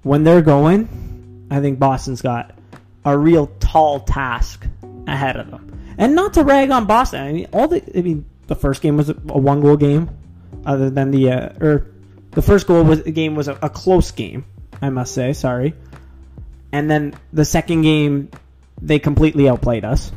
when 0.02 0.24
they're 0.24 0.42
going, 0.42 1.46
I 1.52 1.60
think 1.60 1.78
Boston's 1.78 2.24
got 2.24 2.58
a 3.06 3.16
real 3.16 3.48
tall 3.60 4.00
task 4.00 4.66
ahead 5.06 5.36
of 5.38 5.52
them. 5.52 5.96
And 6.00 6.16
not 6.16 6.34
to 6.34 6.44
rag 6.44 6.72
on 6.72 6.88
Boston, 6.88 7.22
I 7.22 7.32
mean, 7.32 7.48
all 7.54 7.68
the, 7.68 7.84
I 7.96 8.02
mean, 8.02 8.26
the 8.48 8.56
first 8.56 8.82
game 8.82 8.98
was 8.98 9.10
a, 9.10 9.14
one 9.14 9.62
goal 9.62 9.78
game, 9.78 10.10
other 10.66 10.90
than 10.90 11.12
the, 11.12 11.32
uh, 11.32 11.50
or 11.62 11.86
the 12.32 12.42
first 12.42 12.66
goal 12.66 12.84
was 12.84 13.04
the 13.04 13.12
game 13.12 13.36
was 13.36 13.48
a, 13.48 13.60
a 13.62 13.70
close 13.70 14.12
game, 14.12 14.46
I 14.82 14.90
must 14.90 15.14
say. 15.14 15.34
Sorry, 15.34 15.74
and 16.72 16.90
then 16.90 17.14
the 17.34 17.46
second 17.46 17.82
game 17.82 18.30
they 18.82 19.00
completely 19.00 19.50
outplayed 19.50 19.84
us. 19.86 20.12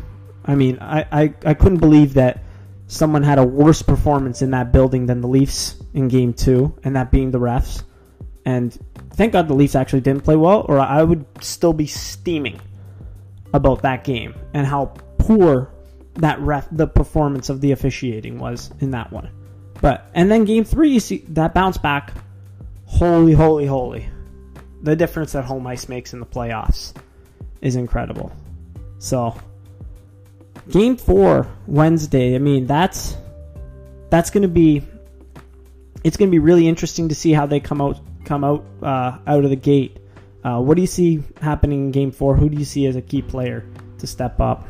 I 0.45 0.55
mean, 0.55 0.79
I, 0.81 1.07
I, 1.11 1.35
I 1.45 1.55
couldn't 1.55 1.79
believe 1.79 2.15
that 2.15 2.43
someone 2.87 3.23
had 3.23 3.39
a 3.39 3.45
worse 3.45 3.83
performance 3.83 4.43
in 4.43 4.51
that 4.51 4.73
building 4.73 5.07
than 5.07 5.21
the 5.21 5.29
Leafs 5.29 5.77
in 5.95 6.09
game 6.09 6.33
two, 6.33 6.75
and 6.85 6.97
that 6.97 7.11
being 7.11 7.31
the 7.31 7.41
refs. 7.41 7.83
And 8.45 8.77
thank 9.11 9.33
God 9.33 9.49
the 9.49 9.55
Leafs 9.55 9.75
actually 9.75 10.01
didn't 10.01 10.25
play 10.25 10.37
well, 10.37 10.67
or 10.69 10.79
I 10.81 11.03
would 11.03 11.25
still 11.43 11.73
be 11.73 11.87
steaming 11.87 12.61
about 13.53 13.83
that 13.83 14.05
game 14.05 14.35
and 14.55 14.67
how 14.67 14.87
poor 15.19 15.71
that 16.15 16.41
ref 16.41 16.67
the 16.73 16.87
performance 16.87 17.49
of 17.49 17.61
the 17.61 17.73
officiating 17.73 18.39
was 18.39 18.71
in 18.81 18.91
that 18.91 19.13
one. 19.13 19.31
But 19.81 20.11
and 20.15 20.31
then 20.31 20.45
game 20.45 20.65
three, 20.65 20.91
you 20.91 21.01
see 21.01 21.25
that 21.29 21.55
bounce 21.55 21.79
back. 21.79 22.13
Holy, 22.87 23.33
holy, 23.33 23.67
holy! 23.67 24.09
The 24.83 24.95
difference 24.97 25.33
that 25.33 25.45
home 25.45 25.67
ice 25.67 25.89
makes 25.89 26.13
in 26.13 26.21
the 26.21 26.27
playoffs 26.27 26.93
is 27.61 27.77
incredible. 27.77 28.33
So, 28.99 29.35
game 30.71 30.97
four 30.97 31.49
Wednesday. 31.67 32.35
I 32.35 32.39
mean, 32.39 32.67
that's 32.67 33.17
that's 34.11 34.31
going 34.31 34.43
to 34.43 34.49
be 34.49 34.85
it's 36.05 36.17
going 36.17 36.31
to 36.31 36.33
be 36.33 36.39
really 36.39 36.69
interesting 36.69 37.09
to 37.09 37.15
see 37.15 37.33
how 37.33 37.47
they 37.47 37.61
come 37.61 37.81
out 37.81 37.99
come 38.25 38.45
out 38.45 38.65
uh, 38.83 39.19
out 39.27 39.45
of 39.45 39.51
the 39.51 39.57
gate. 39.57 39.99
Uh, 40.45 40.61
what 40.61 40.75
do 40.75 40.81
you 40.81 40.87
see 40.87 41.23
happening 41.41 41.87
in 41.87 41.91
Game 41.93 42.11
Four? 42.11 42.37
Who 42.37 42.49
do 42.49 42.57
you 42.57 42.65
see 42.65 42.87
as 42.87 42.97
a 42.97 43.03
key 43.03 43.23
player 43.23 43.65
to 43.99 44.07
step 44.07 44.41
up? 44.41 44.67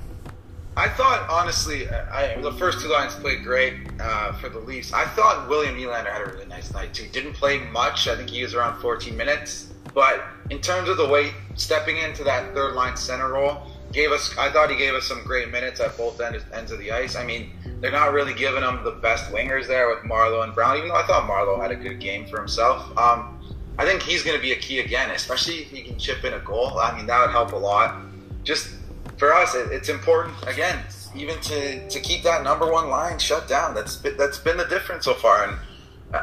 I 0.76 0.88
thought 0.88 1.28
honestly, 1.28 1.88
I, 1.88 2.40
the 2.40 2.52
first 2.52 2.80
two 2.80 2.88
lines 2.88 3.14
played 3.14 3.44
great 3.44 3.75
uh, 4.00 4.32
for 4.32 4.49
the 4.49 4.59
Leafs. 4.59 4.92
I 4.92 5.04
thought 5.06 5.49
William 5.49 5.76
Nylander 5.76 6.11
had 6.11 6.23
a 6.23 6.32
really 6.32 6.47
nice 6.47 6.73
night 6.73 6.94
too. 6.94 7.06
Didn't 7.12 7.35
play 7.35 7.59
much. 7.59 8.09
I 8.09 8.16
think 8.16 8.30
he 8.30 8.42
was 8.42 8.54
around 8.54 8.80
14 8.80 9.14
minutes. 9.14 9.68
But 9.94 10.25
in 10.49 10.61
terms 10.61 10.88
of 10.88 10.97
the 10.97 11.06
way 11.06 11.32
stepping 11.56 11.99
into 11.99 12.25
that 12.25 12.54
third 12.54 12.75
line 12.75 12.97
center 12.97 13.28
role, 13.28 13.66
gave 13.92 14.11
us. 14.11 14.37
I 14.38 14.50
thought 14.50 14.71
he 14.71 14.76
gave 14.76 14.94
us 14.94 15.04
some 15.04 15.23
great 15.25 15.50
minutes 15.50 15.80
at 15.80 15.97
both 15.99 16.21
ends, 16.21 16.44
ends 16.54 16.73
of 16.73 16.78
the 16.78 16.90
ice. 16.90 17.16
I 17.16 17.25
mean, 17.25 17.52
they're 17.80 17.92
not 17.92 18.12
really 18.12 18.32
giving 18.32 18.62
him 18.62 18.82
the 18.85 18.92
best 18.92 19.30
wingers 19.30 19.66
there 19.66 19.88
with 19.88 19.99
Marleau 19.99 20.42
and 20.44 20.54
Brown. 20.54 20.78
Even 20.78 20.88
though 20.88 20.97
I 20.97 21.06
thought 21.06 21.28
Marleau 21.28 21.61
had 21.61 21.71
a 21.71 21.76
good 21.76 22.00
game 22.00 22.26
for 22.26 22.38
himself. 22.38 22.97
Um, 22.97 23.41
I 23.79 23.85
think 23.85 24.02
he's 24.02 24.23
going 24.23 24.37
to 24.37 24.43
be 24.43 24.52
a 24.52 24.57
key 24.57 24.81
again, 24.81 25.11
especially 25.11 25.57
if 25.57 25.71
he 25.71 25.83
can 25.83 25.99
chip 25.99 26.25
in 26.25 26.35
a 26.35 26.38
goal. 26.41 26.79
I 26.79 26.95
mean, 26.97 27.07
that 27.07 27.21
would 27.21 27.31
help 27.31 27.52
a 27.52 27.57
lot. 27.57 27.97
Just 28.45 28.75
for 29.17 29.33
us, 29.33 29.55
it, 29.55 29.73
it's 29.73 29.88
important 29.88 30.35
again, 30.47 30.85
even 31.14 31.41
to, 31.41 31.88
to 31.88 32.00
keep 32.00 32.23
that 32.23 32.43
number 32.43 32.71
one 32.71 32.91
line 32.91 33.19
shut 33.19 33.49
down. 33.49 33.75
That's 33.75 33.97
that's 33.97 34.38
been 34.38 34.57
the 34.57 34.67
difference 34.67 35.05
so 35.05 35.14
far. 35.14 35.45
And 35.45 35.59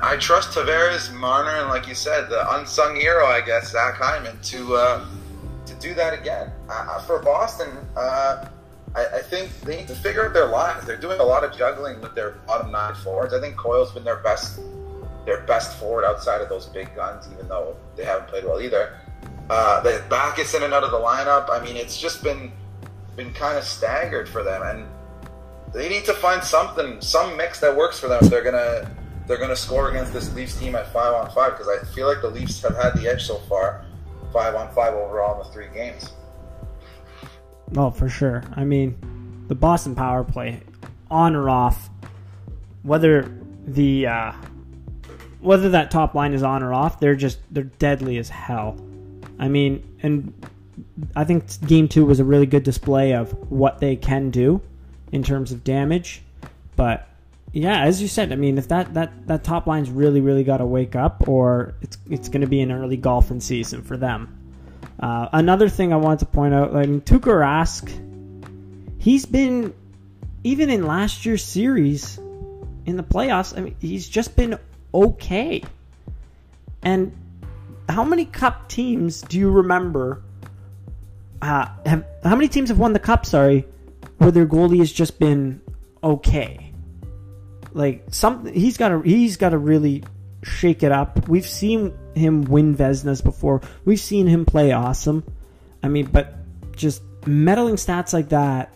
I 0.03 0.17
trust 0.17 0.55
Tavares, 0.55 1.11
Marner, 1.13 1.61
and 1.61 1.69
like 1.69 1.87
you 1.87 1.95
said, 1.95 2.29
the 2.29 2.45
unsung 2.55 2.95
hero, 2.95 3.25
I 3.25 3.41
guess, 3.41 3.71
Zach 3.71 3.95
Hyman, 3.95 4.39
to 4.43 4.75
uh, 4.75 5.05
to 5.65 5.73
do 5.75 5.93
that 5.95 6.13
again. 6.13 6.51
Uh, 6.69 6.99
for 7.01 7.19
Boston, 7.19 7.69
uh, 7.95 8.45
I, 8.95 9.05
I, 9.05 9.21
think 9.21 9.49
they 9.61 9.77
need 9.77 9.87
to 9.87 9.95
figure 9.95 10.25
out 10.25 10.33
their 10.33 10.47
lines. 10.47 10.85
They're 10.85 10.97
doing 10.97 11.19
a 11.19 11.23
lot 11.23 11.43
of 11.43 11.55
juggling 11.55 12.01
with 12.01 12.13
their 12.13 12.31
bottom 12.45 12.71
nine 12.71 12.95
forwards. 12.95 13.33
I 13.33 13.39
think 13.39 13.55
Coyle's 13.55 13.91
been 13.91 14.03
their 14.03 14.17
best 14.17 14.59
their 15.29 15.41
best 15.41 15.77
forward 15.77 16.03
outside 16.03 16.41
of 16.41 16.49
those 16.49 16.65
big 16.65 16.93
guns, 16.95 17.27
even 17.31 17.47
though 17.47 17.75
they 17.95 18.03
haven't 18.03 18.27
played 18.27 18.43
well 18.43 18.59
either. 18.59 18.97
Uh, 19.47 19.79
the 19.81 20.03
Backes 20.09 20.55
in 20.55 20.63
and 20.63 20.73
out 20.73 20.83
of 20.83 20.89
the 20.89 20.97
lineup. 20.97 21.49
I 21.51 21.63
mean, 21.63 21.77
it's 21.77 21.97
just 21.97 22.23
been 22.23 22.51
been 23.15 23.31
kind 23.33 23.57
of 23.57 23.63
staggered 23.63 24.27
for 24.27 24.43
them, 24.43 24.63
and 24.63 24.87
they 25.71 25.87
need 25.87 26.05
to 26.05 26.13
find 26.13 26.43
something, 26.43 26.99
some 26.99 27.37
mix 27.37 27.59
that 27.59 27.75
works 27.75 27.99
for 27.99 28.07
them. 28.07 28.23
If 28.23 28.31
they're 28.31 28.43
gonna 28.43 28.89
they're 29.27 29.37
gonna 29.37 29.55
score 29.55 29.91
against 29.91 30.13
this 30.13 30.33
Leafs 30.33 30.57
team 30.57 30.75
at 30.75 30.91
five 30.91 31.13
on 31.13 31.29
five, 31.31 31.51
because 31.51 31.67
I 31.67 31.85
feel 31.93 32.07
like 32.07 32.21
the 32.21 32.29
Leafs 32.29 32.61
have 32.63 32.75
had 32.75 32.95
the 32.95 33.07
edge 33.07 33.23
so 33.23 33.35
far, 33.49 33.85
five 34.33 34.55
on 34.55 34.73
five 34.73 34.95
overall 34.95 35.39
in 35.39 35.47
the 35.47 35.53
three 35.53 35.69
games. 35.73 36.11
Oh, 37.77 37.91
for 37.91 38.09
sure. 38.09 38.43
I 38.55 38.63
mean, 38.63 38.97
the 39.47 39.53
Boston 39.55 39.93
power 39.93 40.23
play, 40.23 40.61
on 41.11 41.35
or 41.35 41.51
off, 41.51 41.91
whether 42.81 43.31
the 43.67 44.07
uh, 44.07 44.31
whether 45.39 45.69
that 45.69 45.91
top 45.91 46.15
line 46.15 46.33
is 46.33 46.43
on 46.43 46.63
or 46.63 46.73
off, 46.73 46.99
they're 46.99 47.15
just 47.15 47.39
they're 47.51 47.63
deadly 47.63 48.17
as 48.17 48.29
hell. 48.29 48.77
I 49.39 49.47
mean, 49.47 49.97
and 50.03 50.33
I 51.15 51.23
think 51.23 51.45
game 51.65 51.87
two 51.87 52.05
was 52.05 52.19
a 52.19 52.23
really 52.23 52.45
good 52.45 52.63
display 52.63 53.13
of 53.13 53.31
what 53.51 53.79
they 53.79 53.95
can 53.95 54.29
do 54.29 54.61
in 55.11 55.23
terms 55.23 55.51
of 55.51 55.63
damage. 55.63 56.21
But 56.75 57.07
yeah, 57.51 57.83
as 57.83 58.01
you 58.01 58.07
said, 58.07 58.31
I 58.31 58.35
mean, 58.35 58.57
if 58.57 58.67
that 58.67 58.93
that 58.93 59.27
that 59.27 59.43
top 59.43 59.65
line's 59.67 59.89
really 59.89 60.21
really 60.21 60.43
got 60.43 60.57
to 60.57 60.65
wake 60.65 60.95
up, 60.95 61.27
or 61.27 61.75
it's 61.81 61.97
it's 62.09 62.29
going 62.29 62.41
to 62.41 62.47
be 62.47 62.61
an 62.61 62.71
early 62.71 62.97
golfing 62.97 63.39
season 63.39 63.81
for 63.81 63.97
them. 63.97 64.35
Uh, 64.99 65.29
another 65.31 65.69
thing 65.69 65.93
I 65.93 65.95
wanted 65.95 66.19
to 66.19 66.25
point 66.25 66.53
out, 66.53 66.75
I 66.75 66.85
mean, 66.85 66.99
Tuukka 66.99 67.31
Rask, 67.31 67.89
he's 68.99 69.25
been 69.25 69.73
even 70.43 70.69
in 70.69 70.85
last 70.85 71.25
year's 71.25 71.43
series 71.43 72.17
in 72.85 72.97
the 72.97 73.03
playoffs. 73.03 73.57
I 73.57 73.61
mean, 73.61 73.75
he's 73.79 74.07
just 74.07 74.35
been 74.35 74.59
okay. 74.93 75.63
And 76.81 77.15
how 77.87 78.03
many 78.03 78.25
cup 78.25 78.69
teams 78.69 79.21
do 79.21 79.37
you 79.37 79.49
remember? 79.49 80.21
Uh, 81.41 81.67
have, 81.85 82.05
how 82.23 82.35
many 82.35 82.47
teams 82.47 82.69
have 82.69 82.79
won 82.79 82.93
the 82.93 82.99
cup? 82.99 83.25
Sorry, 83.25 83.65
where 84.17 84.31
their 84.31 84.45
goalie 84.45 84.79
has 84.79 84.91
just 84.91 85.19
been 85.19 85.61
okay. 86.03 86.73
Like 87.73 88.05
some, 88.11 88.45
he's 88.45 88.77
got 88.77 88.89
to 88.89 89.01
he's 89.01 89.37
got 89.37 89.49
to 89.49 89.57
really 89.57 90.03
shake 90.43 90.83
it 90.83 90.91
up. 90.91 91.27
We've 91.27 91.45
seen 91.45 91.93
him 92.15 92.43
win 92.43 92.75
Vezinas 92.75 93.23
before. 93.23 93.61
We've 93.85 93.99
seen 93.99 94.27
him 94.27 94.45
play 94.45 94.71
awesome. 94.71 95.23
I 95.83 95.87
mean, 95.87 96.07
but 96.07 96.35
just 96.75 97.01
meddling 97.25 97.75
stats 97.75 98.13
like 98.13 98.29
that 98.29 98.73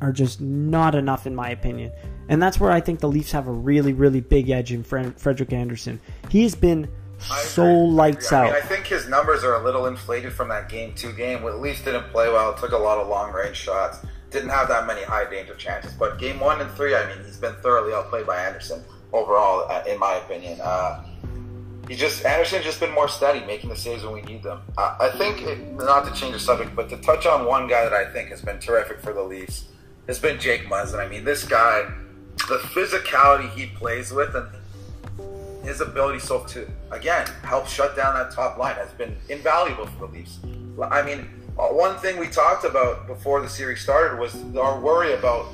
are 0.00 0.12
just 0.12 0.40
not 0.40 0.94
enough 0.94 1.26
in 1.26 1.34
my 1.34 1.50
opinion. 1.50 1.92
And 2.30 2.40
that's 2.40 2.60
where 2.60 2.70
I 2.70 2.80
think 2.80 3.00
the 3.00 3.08
Leafs 3.08 3.32
have 3.32 3.48
a 3.48 3.52
really, 3.52 3.92
really 3.92 4.20
big 4.20 4.50
edge 4.50 4.72
in 4.72 4.84
Frederik 4.84 5.52
Andersen. 5.52 6.00
He's 6.28 6.54
been 6.54 6.88
so 7.18 7.66
lights 7.66 8.32
I 8.32 8.38
out. 8.38 8.44
Mean, 8.44 8.54
I 8.54 8.60
think 8.60 8.86
his 8.86 9.08
numbers 9.08 9.42
are 9.42 9.56
a 9.56 9.64
little 9.64 9.86
inflated 9.86 10.32
from 10.32 10.48
that 10.48 10.68
game 10.68 10.94
two 10.94 11.12
game. 11.12 11.42
The 11.42 11.56
Leafs 11.56 11.82
didn't 11.82 12.04
play 12.12 12.28
well, 12.28 12.54
took 12.54 12.70
a 12.70 12.78
lot 12.78 12.98
of 12.98 13.08
long 13.08 13.32
range 13.32 13.56
shots, 13.56 13.98
didn't 14.30 14.50
have 14.50 14.68
that 14.68 14.86
many 14.86 15.02
high 15.02 15.28
danger 15.28 15.56
chances. 15.56 15.92
But 15.92 16.20
game 16.20 16.38
one 16.38 16.60
and 16.60 16.70
three, 16.70 16.94
I 16.94 17.04
mean, 17.08 17.24
he's 17.24 17.36
been 17.36 17.54
thoroughly 17.56 17.92
outplayed 17.92 18.26
by 18.26 18.36
Anderson 18.36 18.84
overall, 19.12 19.66
uh, 19.68 19.82
in 19.88 19.98
my 19.98 20.14
opinion. 20.14 20.60
Uh, 20.62 21.04
he 21.88 21.96
just 21.96 22.24
Andersen 22.24 22.62
just 22.62 22.78
been 22.78 22.92
more 22.92 23.08
steady, 23.08 23.44
making 23.44 23.70
the 23.70 23.76
saves 23.76 24.04
when 24.04 24.14
we 24.14 24.22
need 24.22 24.44
them. 24.44 24.60
Uh, 24.78 24.96
I 25.00 25.08
think 25.18 25.42
it, 25.42 25.72
not 25.72 26.06
to 26.06 26.12
change 26.12 26.34
the 26.34 26.38
subject, 26.38 26.76
but 26.76 26.88
to 26.90 26.96
touch 26.98 27.26
on 27.26 27.44
one 27.44 27.66
guy 27.66 27.82
that 27.82 27.92
I 27.92 28.04
think 28.12 28.28
has 28.28 28.40
been 28.40 28.60
terrific 28.60 29.00
for 29.00 29.12
the 29.12 29.22
Leafs 29.22 29.64
has 30.06 30.20
been 30.20 30.38
Jake 30.38 30.66
Muzzin. 30.66 31.04
I 31.04 31.08
mean, 31.08 31.24
this 31.24 31.44
guy 31.44 31.92
the 32.48 32.58
physicality 32.58 33.50
he 33.50 33.66
plays 33.66 34.12
with 34.12 34.34
and 34.34 34.48
his 35.64 35.80
ability 35.80 36.18
so 36.18 36.42
to 36.44 36.68
again 36.90 37.26
help 37.42 37.66
shut 37.66 37.94
down 37.94 38.14
that 38.14 38.30
top 38.32 38.56
line 38.58 38.74
has 38.76 38.90
been 38.92 39.14
invaluable 39.28 39.86
for 39.86 40.06
the 40.06 40.12
Leafs. 40.12 40.38
I 40.90 41.02
mean, 41.02 41.28
uh, 41.58 41.68
one 41.68 41.98
thing 41.98 42.18
we 42.18 42.28
talked 42.28 42.64
about 42.64 43.06
before 43.06 43.42
the 43.42 43.48
series 43.48 43.80
started 43.80 44.18
was 44.18 44.34
our 44.56 44.80
worry 44.80 45.12
about 45.12 45.46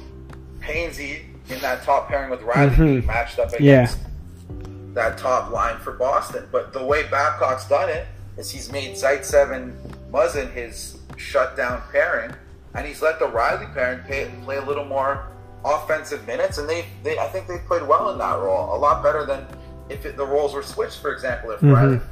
Hainsey 0.60 1.24
in 1.48 1.58
that 1.60 1.82
top 1.82 2.08
pairing 2.08 2.30
with 2.30 2.40
Rielly 2.40 2.70
mm-hmm. 2.70 2.84
being 2.84 3.06
matched 3.06 3.38
up 3.38 3.52
against 3.52 3.98
yeah. 3.98 4.66
that 4.94 5.18
top 5.18 5.50
line 5.50 5.78
for 5.78 5.92
Boston. 5.92 6.46
But 6.52 6.72
the 6.72 6.84
way 6.84 7.08
Babcock's 7.08 7.68
done 7.68 7.88
it 7.88 8.06
is 8.36 8.50
he's 8.50 8.70
made 8.70 8.94
Zaitsev 8.94 9.52
and 9.52 9.76
Muzzin 10.12 10.52
his 10.52 10.98
shutdown 11.16 11.82
pairing, 11.90 12.34
and 12.74 12.86
he's 12.86 13.02
let 13.02 13.18
the 13.18 13.26
Rielly 13.26 13.72
pairing 13.74 14.00
pay, 14.04 14.30
play 14.44 14.56
a 14.56 14.64
little 14.64 14.84
more 14.84 15.26
offensive 15.66 16.26
minutes, 16.26 16.58
and 16.58 16.68
they, 16.68 16.86
they 17.02 17.18
I 17.18 17.26
think 17.28 17.48
they 17.48 17.58
played 17.66 17.86
well 17.86 18.10
in 18.10 18.18
that 18.18 18.38
role, 18.38 18.74
a 18.74 18.78
lot 18.78 19.02
better 19.02 19.26
than 19.26 19.46
if 19.88 20.06
it, 20.06 20.16
the 20.16 20.26
roles 20.26 20.54
were 20.54 20.62
switched. 20.62 20.98
For 21.00 21.12
example, 21.12 21.50
if 21.50 21.60
mm-hmm. 21.60 21.74
Rielly 21.74 22.02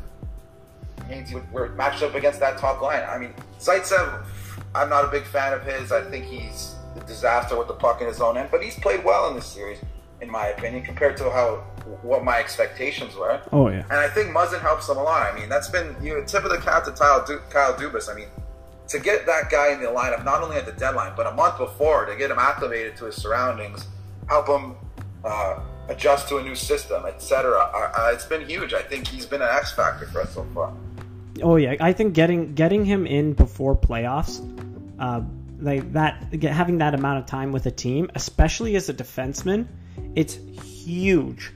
Hainsey 1.09 1.51
were 1.53 1.69
matched 1.71 2.03
up 2.03 2.15
against 2.15 2.41
that 2.41 2.59
top 2.59 2.81
line. 2.81 3.03
I 3.09 3.19
mean, 3.19 3.35
Zaitsev, 3.59 4.25
I'm 4.75 4.89
not 4.89 5.05
a 5.05 5.09
big 5.09 5.25
fan 5.25 5.53
of 5.53 5.63
his. 5.63 5.93
I 5.93 6.03
think 6.03 6.25
he's 6.25 6.75
a 6.97 7.01
disaster 7.01 7.57
with 7.59 7.69
the 7.69 7.75
puck 7.75 8.01
in 8.01 8.07
his 8.07 8.21
own 8.21 8.37
end, 8.37 8.49
but 8.51 8.63
he's 8.63 8.79
played 8.79 9.05
well 9.05 9.29
in 9.29 9.35
this 9.35 9.47
series, 9.47 9.79
in 10.21 10.31
my 10.31 10.49
opinion, 10.49 10.85
compared 10.85 11.17
to 11.19 11.31
how 11.31 11.65
what 12.03 12.25
my 12.25 12.39
expectations 12.39 13.15
were. 13.15 13.41
Oh 13.53 13.69
yeah, 13.69 13.85
and 13.91 13.99
I 13.99 14.09
think 14.09 14.31
Muzzin 14.31 14.61
helps 14.61 14.87
them 14.87 14.97
a 14.97 15.03
lot. 15.03 15.33
I 15.33 15.39
mean, 15.39 15.49
that's 15.49 15.69
been 15.69 15.95
you 16.03 16.15
know, 16.15 16.25
tip 16.25 16.45
of 16.45 16.51
the 16.51 16.59
cap 16.59 16.85
to 16.85 16.93
Kyle, 16.93 17.25
du- 17.25 17.43
Kyle 17.51 17.75
Dubas. 17.75 18.11
I 18.11 18.15
mean, 18.15 18.29
to 18.89 18.99
get 18.99 19.27
that 19.27 19.51
guy 19.51 19.73
in 19.73 19.81
the 19.81 19.87
lineup, 19.87 20.25
not 20.25 20.43
only 20.43 20.57
at 20.57 20.67
the 20.67 20.73
deadline, 20.73 21.13
but 21.17 21.27
a 21.27 21.33
month 21.33 21.59
before, 21.59 22.05
to 22.07 22.17
get 22.17 22.31
him 22.31 22.39
acclimated 22.39 22.97
to 22.97 23.07
his 23.07 23.17
surroundings, 23.17 23.87
help 24.29 24.47
him 24.47 24.77
uh, 25.25 25.61
adjust 25.89 26.29
to 26.29 26.37
a 26.39 26.43
new 26.43 26.55
system, 26.55 27.07
etc. 27.07 27.59
Uh, 27.59 27.93
uh, 27.97 28.11
it's 28.13 28.27
been 28.27 28.47
huge. 28.47 28.75
I 28.75 28.83
think 28.83 29.07
he's 29.07 29.27
been 29.27 29.43
an 29.43 29.49
X 29.51 29.73
factor 29.73 30.07
for 30.07 30.21
us 30.21 30.35
so 30.35 30.47
far. 30.55 30.75
Oh 31.43 31.57
yeah, 31.57 31.75
I 31.81 31.93
think 31.93 32.15
getting 32.15 32.55
getting 32.55 32.85
him 32.85 33.07
in 33.07 33.33
before 33.33 33.75
playoffs, 33.75 34.41
uh, 34.99 35.23
like 35.59 35.93
that, 35.95 36.33
having 36.43 36.79
that 36.79 36.95
amount 36.95 37.19
of 37.19 37.27
time 37.27 37.53
with 37.53 37.67
a 37.67 37.71
team, 37.71 38.11
especially 38.15 38.77
as 38.77 38.89
a 38.89 38.95
defenseman, 38.95 39.67
it's 40.15 40.35
huge. 40.63 41.53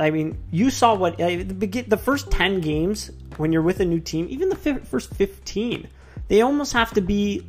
I 0.00 0.10
mean, 0.10 0.38
you 0.52 0.70
saw 0.70 0.94
what 0.94 1.18
the, 1.18 1.84
the 1.86 1.96
first 1.96 2.30
ten 2.30 2.60
games 2.60 3.10
when 3.36 3.52
you're 3.52 3.62
with 3.62 3.80
a 3.80 3.84
new 3.84 4.00
team, 4.00 4.28
even 4.30 4.48
the 4.48 4.56
first 4.56 5.12
fifteen 5.14 5.88
they 6.28 6.42
almost 6.42 6.72
have 6.72 6.92
to 6.92 7.00
be 7.00 7.46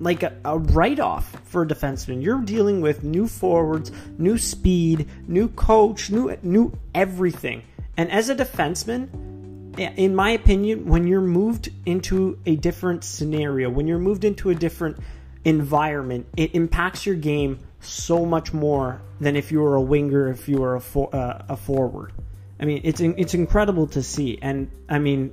like 0.00 0.22
a, 0.22 0.34
a 0.44 0.58
write 0.58 0.98
off 0.98 1.36
for 1.44 1.62
a 1.62 1.66
defenseman. 1.66 2.22
You're 2.22 2.40
dealing 2.40 2.80
with 2.80 3.04
new 3.04 3.28
forwards, 3.28 3.92
new 4.18 4.38
speed, 4.38 5.08
new 5.28 5.48
coach, 5.48 6.10
new 6.10 6.36
new 6.42 6.72
everything. 6.94 7.62
And 7.96 8.10
as 8.10 8.30
a 8.30 8.34
defenseman, 8.34 9.78
in 9.78 10.14
my 10.14 10.30
opinion, 10.30 10.86
when 10.86 11.06
you're 11.06 11.20
moved 11.20 11.68
into 11.84 12.38
a 12.46 12.56
different 12.56 13.04
scenario, 13.04 13.68
when 13.68 13.86
you're 13.86 13.98
moved 13.98 14.24
into 14.24 14.50
a 14.50 14.54
different 14.54 14.96
environment, 15.44 16.26
it 16.36 16.54
impacts 16.54 17.06
your 17.06 17.16
game 17.16 17.58
so 17.80 18.24
much 18.24 18.52
more 18.52 19.00
than 19.20 19.36
if 19.36 19.52
you 19.52 19.60
were 19.60 19.76
a 19.76 19.80
winger, 19.80 20.28
if 20.28 20.48
you 20.48 20.58
were 20.58 20.76
a, 20.76 20.80
for, 20.80 21.14
uh, 21.14 21.44
a 21.48 21.56
forward. 21.56 22.12
I 22.58 22.66
mean, 22.66 22.82
it's 22.84 23.00
it's 23.00 23.32
incredible 23.32 23.86
to 23.88 24.02
see, 24.02 24.38
and 24.42 24.70
I 24.86 24.98
mean, 24.98 25.32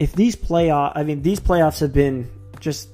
if 0.00 0.14
these 0.14 0.34
playoff, 0.34 0.92
I 0.96 1.04
mean, 1.04 1.22
these 1.22 1.38
playoffs 1.38 1.78
have 1.80 1.92
been 1.92 2.28
just 2.58 2.88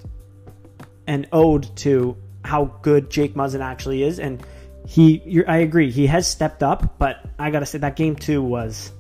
an 1.07 1.27
ode 1.33 1.75
to 1.77 2.17
how 2.45 2.67
good 2.83 3.11
Jake 3.11 3.35
Muzzin 3.35 3.61
actually 3.61 4.03
is, 4.03 4.19
and 4.19 4.45
he, 4.87 5.43
I 5.49 5.59
agree, 5.59 5.91
he 5.91 6.07
has 6.09 6.29
stepped 6.29 6.63
up, 6.63 6.99
but 6.99 7.25
I 7.39 7.51
gotta 7.51 7.67
say 7.67 7.79
that 7.79 7.97
game 7.97 8.17
two 8.17 8.43
was 8.43 8.93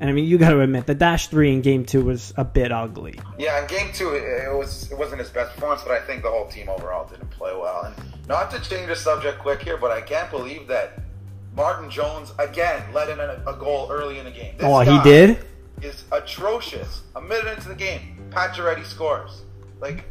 and 0.00 0.10
I 0.10 0.12
mean, 0.12 0.24
you 0.26 0.38
got 0.38 0.50
to 0.50 0.60
admit 0.60 0.86
the 0.86 0.94
dash 0.94 1.28
three 1.28 1.52
in 1.52 1.62
game 1.62 1.84
two 1.84 2.04
was 2.04 2.34
a 2.36 2.44
bit 2.44 2.72
ugly. 2.72 3.18
Yeah, 3.38 3.62
in 3.62 3.68
game 3.68 3.90
two, 3.94 4.12
it 4.14 4.52
was 4.54 4.90
it 4.90 4.98
wasn't 4.98 5.20
his 5.20 5.30
best 5.30 5.54
performance, 5.54 5.82
but 5.82 5.92
I 5.92 6.00
think 6.00 6.22
the 6.22 6.30
whole 6.30 6.48
team 6.48 6.68
overall 6.68 7.08
didn't 7.08 7.30
play 7.30 7.52
well. 7.52 7.84
And 7.84 7.94
not 8.28 8.50
to 8.50 8.60
change 8.60 8.88
the 8.88 8.96
subject 8.96 9.38
quick 9.38 9.62
here, 9.62 9.76
but 9.76 9.92
I 9.92 10.00
can't 10.00 10.30
believe 10.30 10.66
that 10.66 11.00
Martin 11.54 11.88
Jones 11.88 12.32
again 12.38 12.82
let 12.92 13.08
in 13.08 13.20
a, 13.20 13.42
a 13.46 13.56
goal 13.56 13.88
early 13.90 14.18
in 14.18 14.24
the 14.24 14.30
game. 14.30 14.54
This 14.58 14.66
oh, 14.66 14.80
he 14.80 15.00
did. 15.08 15.38
Is 15.82 16.04
atrocious. 16.12 17.02
A 17.16 17.20
minute 17.20 17.46
into 17.58 17.68
the 17.68 17.74
game, 17.74 18.18
Pacioretty 18.30 18.84
scores. 18.84 19.42
Like, 19.80 20.04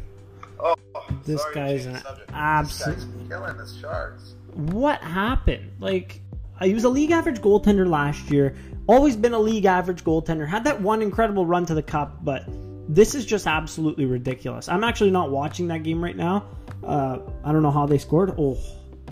oh, 0.60 0.76
this 1.24 1.44
guy's 1.54 1.86
an 1.86 2.00
absolute 2.32 2.98
killing 3.28 3.56
the 3.56 3.66
Sharks. 3.80 4.34
What 4.54 5.00
happened? 5.00 5.72
Like, 5.80 6.20
he 6.62 6.74
was 6.74 6.84
a 6.84 6.88
league 6.88 7.10
average 7.10 7.40
goaltender 7.40 7.88
last 7.88 8.30
year 8.30 8.54
always 8.86 9.16
been 9.16 9.32
a 9.32 9.38
league 9.38 9.64
average 9.64 10.04
goaltender. 10.04 10.46
Had 10.46 10.64
that 10.64 10.80
one 10.80 11.02
incredible 11.02 11.46
run 11.46 11.66
to 11.66 11.74
the 11.74 11.82
cup, 11.82 12.24
but 12.24 12.44
this 12.88 13.14
is 13.14 13.24
just 13.24 13.46
absolutely 13.46 14.04
ridiculous. 14.04 14.68
I'm 14.68 14.84
actually 14.84 15.10
not 15.10 15.30
watching 15.30 15.68
that 15.68 15.82
game 15.82 16.02
right 16.02 16.16
now. 16.16 16.46
Uh, 16.82 17.18
I 17.44 17.52
don't 17.52 17.62
know 17.62 17.70
how 17.70 17.86
they 17.86 17.98
scored. 17.98 18.34
Oh, 18.38 18.58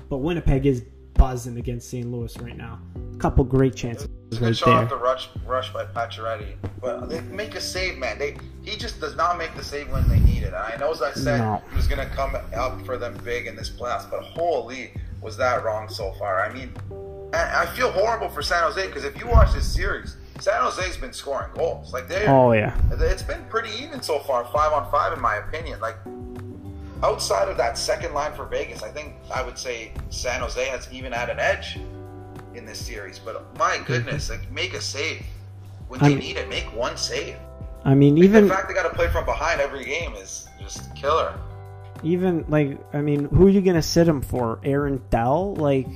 but 0.08 0.18
Winnipeg 0.18 0.66
is 0.66 0.82
buzzing 1.14 1.56
against 1.56 1.88
St. 1.88 2.10
Louis 2.10 2.36
right 2.38 2.56
now. 2.56 2.80
A 3.14 3.16
couple 3.16 3.44
great 3.44 3.74
chances 3.74 4.08
right 4.40 4.58
there. 4.64 4.74
off 4.74 4.88
the 4.88 4.96
rush, 4.96 5.28
rush 5.46 5.72
by 5.72 5.84
Pacioretty, 5.84 6.54
but 6.80 7.08
they 7.08 7.20
make 7.22 7.54
a 7.54 7.60
save, 7.60 7.98
man. 7.98 8.18
They 8.18 8.36
he 8.62 8.76
just 8.76 9.00
does 9.00 9.16
not 9.16 9.38
make 9.38 9.54
the 9.56 9.64
save 9.64 9.90
when 9.90 10.08
they 10.08 10.20
need 10.20 10.42
it. 10.42 10.48
And 10.48 10.56
I 10.56 10.76
know, 10.76 10.92
as 10.92 11.02
I 11.02 11.12
said, 11.12 11.38
no. 11.38 11.62
he 11.70 11.76
was 11.76 11.88
going 11.88 12.06
to 12.06 12.14
come 12.14 12.36
up 12.36 12.84
for 12.86 12.96
them 12.96 13.18
big 13.24 13.46
in 13.46 13.56
this 13.56 13.70
playoffs, 13.70 14.08
but 14.10 14.22
holy, 14.22 14.92
was 15.20 15.36
that 15.36 15.64
wrong 15.64 15.88
so 15.88 16.12
far? 16.12 16.44
I 16.44 16.52
mean, 16.52 16.72
I 17.34 17.66
feel 17.74 17.90
horrible 17.90 18.28
for 18.28 18.42
San 18.42 18.62
Jose 18.62 18.86
because 18.86 19.04
if 19.04 19.18
you 19.18 19.26
watch 19.26 19.52
this 19.52 19.72
series, 19.72 20.16
San 20.38 20.60
Jose's 20.60 20.96
been 20.96 21.12
scoring 21.12 21.50
goals. 21.54 21.92
Like 21.92 22.08
they, 22.08 22.26
oh 22.26 22.52
yeah, 22.52 22.76
it's 22.90 23.22
been 23.22 23.44
pretty 23.46 23.70
even 23.82 24.02
so 24.02 24.18
far, 24.20 24.44
five 24.46 24.72
on 24.72 24.90
five 24.90 25.12
in 25.12 25.20
my 25.20 25.36
opinion. 25.36 25.80
Like 25.80 25.96
outside 27.02 27.48
of 27.48 27.56
that 27.56 27.78
second 27.78 28.12
line 28.12 28.32
for 28.32 28.44
Vegas, 28.46 28.82
I 28.82 28.90
think 28.90 29.14
I 29.34 29.42
would 29.42 29.58
say 29.58 29.92
San 30.10 30.40
Jose 30.40 30.64
has 30.66 30.88
even 30.92 31.12
had 31.12 31.30
an 31.30 31.38
edge 31.38 31.78
in 32.54 32.64
this 32.64 32.84
series. 32.84 33.18
But 33.18 33.56
my 33.58 33.76
mm-hmm. 33.76 33.84
goodness, 33.84 34.30
like 34.30 34.50
make 34.50 34.74
a 34.74 34.80
save 34.80 35.24
when 35.88 36.00
they 36.00 36.06
I 36.06 36.14
need 36.14 36.36
it. 36.36 36.48
Make 36.48 36.74
one 36.74 36.96
save. 36.96 37.36
I 37.84 37.94
mean, 37.94 38.16
like, 38.16 38.24
even 38.24 38.48
the 38.48 38.54
fact 38.54 38.68
they 38.68 38.74
got 38.74 38.84
to 38.84 38.94
play 38.94 39.08
from 39.08 39.24
behind 39.24 39.60
every 39.60 39.84
game 39.84 40.14
is 40.14 40.48
just 40.60 40.94
killer. 40.94 41.38
Even 42.04 42.44
like, 42.48 42.78
I 42.94 43.00
mean, 43.00 43.24
who 43.26 43.46
are 43.46 43.50
you 43.50 43.60
gonna 43.60 43.82
sit 43.82 44.08
him 44.08 44.22
for? 44.22 44.60
Aaron 44.64 45.02
Dell, 45.10 45.54
like 45.54 45.88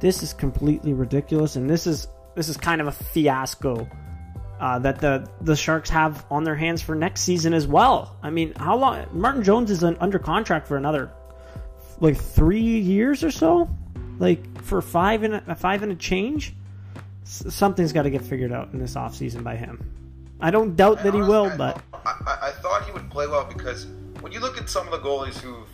this 0.00 0.22
is 0.22 0.32
completely 0.32 0.92
ridiculous, 0.92 1.56
and 1.56 1.68
this 1.68 1.86
is 1.86 2.08
this 2.34 2.48
is 2.48 2.56
kind 2.56 2.80
of 2.80 2.86
a 2.86 2.92
fiasco 2.92 3.88
uh, 4.60 4.78
that 4.78 5.00
the 5.00 5.28
the 5.40 5.56
Sharks 5.56 5.90
have 5.90 6.24
on 6.30 6.44
their 6.44 6.54
hands 6.54 6.80
for 6.82 6.94
next 6.94 7.22
season 7.22 7.52
as 7.52 7.66
well. 7.66 8.16
I 8.22 8.30
mean, 8.30 8.52
how 8.54 8.76
long? 8.76 9.06
Martin 9.12 9.42
Jones 9.42 9.70
is 9.70 9.82
under 9.82 10.18
contract 10.18 10.68
for 10.68 10.76
another 10.76 11.10
like 11.98 12.16
three 12.16 12.78
years 12.78 13.24
or 13.24 13.30
so, 13.30 13.68
like 14.18 14.44
for 14.62 14.80
five 14.82 15.22
and 15.22 15.34
a, 15.34 15.54
five 15.54 15.82
and 15.82 15.92
a 15.92 15.96
change. 15.96 16.54
something's 17.24 17.92
got 17.92 18.02
to 18.02 18.10
get 18.10 18.22
figured 18.22 18.52
out 18.52 18.72
in 18.72 18.78
this 18.78 18.94
offseason 18.94 19.42
by 19.44 19.56
him. 19.56 19.88
I 20.40 20.50
don't 20.50 20.74
doubt 20.74 21.02
that 21.04 21.14
he 21.14 21.20
will, 21.20 21.46
I, 21.46 21.56
but 21.56 21.82
I, 21.94 22.38
I 22.42 22.50
thought 22.50 22.84
he 22.84 22.92
would 22.92 23.08
play 23.10 23.26
well 23.28 23.44
because 23.44 23.86
when 24.20 24.32
you 24.32 24.40
look 24.40 24.58
at 24.58 24.68
some 24.68 24.88
of 24.88 24.92
the 24.92 25.08
goalies 25.08 25.38
who've 25.38 25.68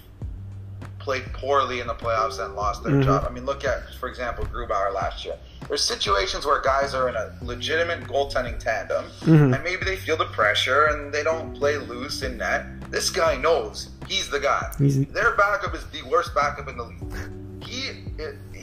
played 1.09 1.33
poorly 1.33 1.81
in 1.81 1.87
the 1.87 1.95
playoffs 1.95 2.39
and 2.45 2.55
lost 2.55 2.83
their 2.83 2.93
mm-hmm. 2.93 3.03
job. 3.03 3.25
I 3.27 3.33
mean, 3.33 3.47
look 3.47 3.65
at, 3.65 3.95
for 3.95 4.11
example, 4.11 4.45
Grubauer 4.45 4.93
last 4.93 5.25
year. 5.25 5.39
There's 5.67 5.83
situations 5.83 6.45
where 6.45 6.61
guys 6.61 6.93
are 6.93 7.09
in 7.09 7.17
a 7.17 7.35
legitimate 7.41 8.01
goaltending 8.01 8.59
tandem, 8.59 9.07
mm-hmm. 9.21 9.55
and 9.55 9.65
maybe 9.65 9.87
they 9.87 9.97
feel 9.97 10.19
the 10.19 10.27
pressure 10.27 10.87
and 10.89 11.11
they 11.11 11.23
don't 11.23 11.55
play 11.55 11.79
loose 11.79 12.23
in 12.23 12.37
net. 12.37 12.67
This 12.91 13.09
guy 13.09 13.39
knows 13.39 13.89
he's 14.07 14.29
the 14.29 14.39
guy. 14.39 14.71
He's... 14.77 15.07
Their 15.07 15.35
backup 15.35 15.75
is 15.75 15.87
the 15.87 16.03
worst 16.11 16.35
backup 16.35 16.69
in 16.69 16.77
the 16.77 16.85
league. 16.85 17.65
He 17.65 17.91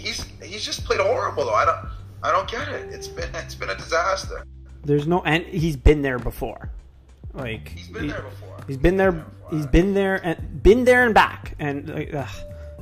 he's 0.05 0.25
he's 0.41 0.63
just 0.63 0.85
played 0.85 0.99
horrible 0.99 1.45
though. 1.45 1.53
I 1.53 1.65
don't 1.65 1.89
I 2.23 2.31
don't 2.31 2.49
get 2.49 2.67
it. 2.69 2.93
It's 2.93 3.07
been 3.07 3.33
it's 3.35 3.55
been 3.55 3.69
a 3.69 3.75
disaster. 3.75 4.45
There's 4.83 5.07
no 5.07 5.21
and 5.23 5.43
he's 5.45 5.75
been 5.75 6.01
there 6.01 6.19
before. 6.19 6.69
Like 7.33 7.69
he's 7.69 7.87
been 7.87 8.03
he, 8.03 8.09
there 8.09 8.21
before. 8.21 8.57
He's 8.67 8.77
been 8.77 8.97
there. 8.97 9.25
He's 9.51 9.65
been 9.65 9.93
there 9.93 10.15
and 10.23 10.63
been 10.63 10.85
there 10.85 11.05
and 11.05 11.13
back. 11.13 11.55
And 11.59 12.15
uh, 12.15 12.25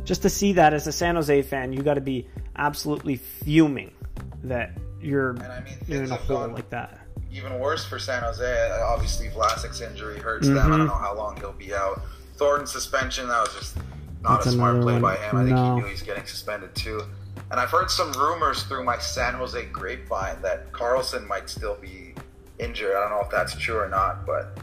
just 0.03 0.21
to 0.21 0.29
see 0.29 0.53
that 0.53 0.73
as 0.73 0.87
a 0.87 0.91
San 0.91 1.15
Jose 1.15 1.41
fan, 1.43 1.73
you 1.73 1.81
got 1.81 1.95
to 1.95 2.01
be 2.01 2.27
absolutely 2.55 3.15
fuming 3.15 3.91
that 4.43 4.71
you're 5.01 5.37
I 5.39 5.63
mean, 5.63 5.73
you're 5.87 6.03
in 6.03 6.11
a 6.11 6.15
hole 6.15 6.47
like 6.49 6.69
that. 6.69 6.99
Even 7.31 7.59
worse 7.59 7.83
for 7.83 7.97
San 7.97 8.21
Jose. 8.21 8.79
Obviously, 8.83 9.29
Vlasic's 9.29 9.81
injury 9.81 10.19
hurts 10.19 10.45
mm-hmm. 10.45 10.55
them. 10.55 10.65
I 10.65 10.77
don't 10.77 10.87
mm-hmm. 10.87 10.87
know 10.87 11.07
how 11.07 11.15
long 11.15 11.35
he'll 11.37 11.53
be 11.53 11.73
out. 11.73 12.01
Thornton 12.35 12.67
suspension. 12.67 13.27
That 13.27 13.41
was 13.41 13.53
just 13.55 13.77
not 14.23 14.37
That's 14.37 14.47
a 14.47 14.51
smart 14.51 14.81
play 14.81 14.93
one. 14.93 15.01
by 15.01 15.15
him. 15.17 15.35
I 15.35 15.43
think 15.43 15.55
no. 15.55 15.75
he 15.75 15.81
knew 15.81 15.87
he's 15.87 16.01
getting 16.01 16.25
suspended 16.25 16.73
too. 16.75 17.01
And 17.51 17.59
I've 17.59 17.69
heard 17.69 17.91
some 17.91 18.11
rumors 18.13 18.63
through 18.63 18.83
my 18.83 18.97
San 18.97 19.33
Jose 19.35 19.63
grapevine 19.65 20.41
that 20.41 20.71
Karlsson 20.71 21.27
might 21.27 21.49
still 21.49 21.75
be 21.75 22.13
injured. 22.57 22.95
I 22.95 23.01
don't 23.01 23.09
know 23.11 23.21
if 23.21 23.29
that's 23.29 23.55
true 23.55 23.77
or 23.77 23.89
not, 23.89 24.25
but 24.25 24.57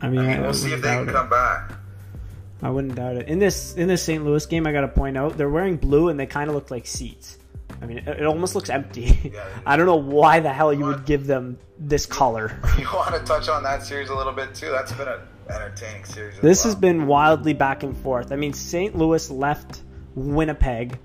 I 0.00 0.08
mean, 0.08 0.20
I 0.20 0.26
mean 0.34 0.42
we'll 0.42 0.54
see 0.54 0.72
if 0.72 0.80
they 0.82 0.88
can 0.88 1.08
it. 1.08 1.12
come 1.12 1.28
back. 1.28 1.72
I 2.62 2.70
wouldn't 2.70 2.94
doubt 2.94 3.16
it. 3.16 3.28
In 3.28 3.38
this 3.38 3.74
in 3.74 3.86
this 3.86 4.02
St. 4.02 4.24
Louis 4.24 4.44
game, 4.46 4.66
I 4.66 4.72
got 4.72 4.80
to 4.80 4.88
point 4.88 5.16
out 5.16 5.36
they're 5.36 5.50
wearing 5.50 5.76
blue 5.76 6.08
and 6.08 6.18
they 6.18 6.26
kind 6.26 6.48
of 6.48 6.54
look 6.54 6.70
like 6.70 6.86
seats. 6.86 7.38
I 7.82 7.86
mean, 7.86 7.98
it, 7.98 8.08
it 8.08 8.24
almost 8.24 8.54
looks 8.54 8.70
empty. 8.70 9.30
Yeah, 9.34 9.44
I 9.66 9.76
don't 9.76 9.86
know 9.86 9.96
why 9.96 10.40
the 10.40 10.52
hell 10.52 10.72
you 10.72 10.86
would 10.86 11.04
give 11.04 11.26
them 11.26 11.58
this 11.78 12.06
color. 12.06 12.58
You 12.78 12.86
want 12.92 13.14
to 13.14 13.20
touch 13.20 13.48
on 13.48 13.62
that 13.62 13.82
series 13.82 14.10
a 14.10 14.14
little 14.14 14.32
bit 14.32 14.54
too? 14.54 14.70
That's 14.70 14.92
been 14.92 15.08
an 15.08 15.20
entertaining 15.48 16.04
series. 16.04 16.38
This 16.40 16.64
well. 16.64 16.72
has 16.72 16.80
been 16.80 17.06
wildly 17.06 17.54
back 17.54 17.82
and 17.82 17.96
forth. 17.96 18.32
I 18.32 18.36
mean, 18.36 18.52
St. 18.52 18.96
Louis 18.96 19.30
left 19.30 19.82
Winnipeg 20.14 20.98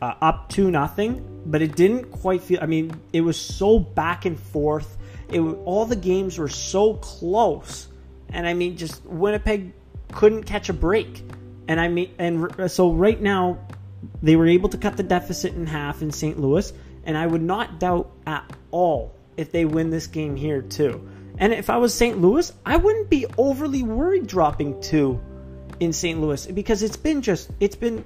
uh, 0.00 0.14
up 0.20 0.48
to 0.50 0.70
nothing, 0.70 1.42
but 1.46 1.62
it 1.62 1.76
didn't 1.76 2.10
quite 2.10 2.42
feel. 2.42 2.58
I 2.60 2.66
mean, 2.66 3.00
it 3.12 3.20
was 3.20 3.40
so 3.40 3.78
back 3.78 4.24
and 4.24 4.38
forth. 4.38 4.96
It 5.28 5.40
all 5.40 5.86
the 5.86 5.96
games 5.96 6.38
were 6.38 6.48
so 6.48 6.94
close, 6.94 7.88
and 8.28 8.46
I 8.46 8.54
mean, 8.54 8.76
just 8.76 9.04
Winnipeg 9.04 9.72
couldn't 10.12 10.44
catch 10.44 10.68
a 10.68 10.72
break. 10.72 11.22
And 11.68 11.80
I 11.80 11.88
mean, 11.88 12.14
and 12.18 12.70
so 12.70 12.92
right 12.92 13.20
now, 13.20 13.58
they 14.22 14.36
were 14.36 14.46
able 14.46 14.68
to 14.68 14.78
cut 14.78 14.96
the 14.96 15.02
deficit 15.02 15.54
in 15.54 15.66
half 15.66 16.02
in 16.02 16.12
St. 16.12 16.38
Louis, 16.38 16.72
and 17.04 17.16
I 17.16 17.26
would 17.26 17.42
not 17.42 17.80
doubt 17.80 18.12
at 18.26 18.48
all 18.70 19.14
if 19.36 19.50
they 19.50 19.64
win 19.64 19.90
this 19.90 20.06
game 20.06 20.36
here 20.36 20.62
too. 20.62 21.08
And 21.38 21.52
if 21.52 21.70
I 21.70 21.76
was 21.76 21.92
St. 21.92 22.20
Louis, 22.20 22.52
I 22.64 22.76
wouldn't 22.76 23.10
be 23.10 23.26
overly 23.36 23.82
worried 23.82 24.26
dropping 24.26 24.80
two 24.80 25.20
in 25.80 25.92
St. 25.92 26.20
Louis 26.20 26.46
because 26.46 26.82
it's 26.82 26.96
been 26.96 27.22
just 27.22 27.50
it's 27.60 27.76
been 27.76 28.04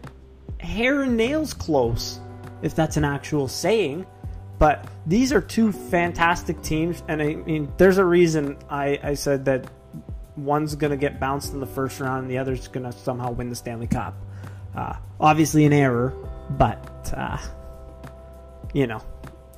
hair 0.58 1.02
and 1.02 1.16
nails 1.16 1.54
close, 1.54 2.20
if 2.62 2.74
that's 2.74 2.96
an 2.96 3.04
actual 3.04 3.48
saying. 3.48 4.06
But 4.58 4.86
these 5.06 5.32
are 5.32 5.40
two 5.40 5.72
fantastic 5.72 6.60
teams, 6.62 7.02
and 7.08 7.22
I 7.22 7.34
mean, 7.34 7.72
there's 7.78 7.96
a 7.96 8.04
reason 8.04 8.58
I, 8.68 9.00
I 9.02 9.14
said 9.14 9.46
that 9.46 9.70
one's 10.36 10.74
going 10.74 10.90
to 10.90 10.98
get 10.98 11.18
bounced 11.18 11.54
in 11.54 11.60
the 11.60 11.66
first 11.66 11.98
round 11.98 12.22
and 12.22 12.30
the 12.30 12.38
other's 12.38 12.68
going 12.68 12.84
to 12.84 12.92
somehow 12.92 13.30
win 13.30 13.48
the 13.48 13.56
Stanley 13.56 13.86
Cup. 13.86 14.14
Uh, 14.74 14.94
obviously, 15.18 15.64
an 15.64 15.72
error, 15.72 16.12
but 16.50 17.12
uh, 17.16 17.38
you 18.74 18.86
know, 18.86 19.02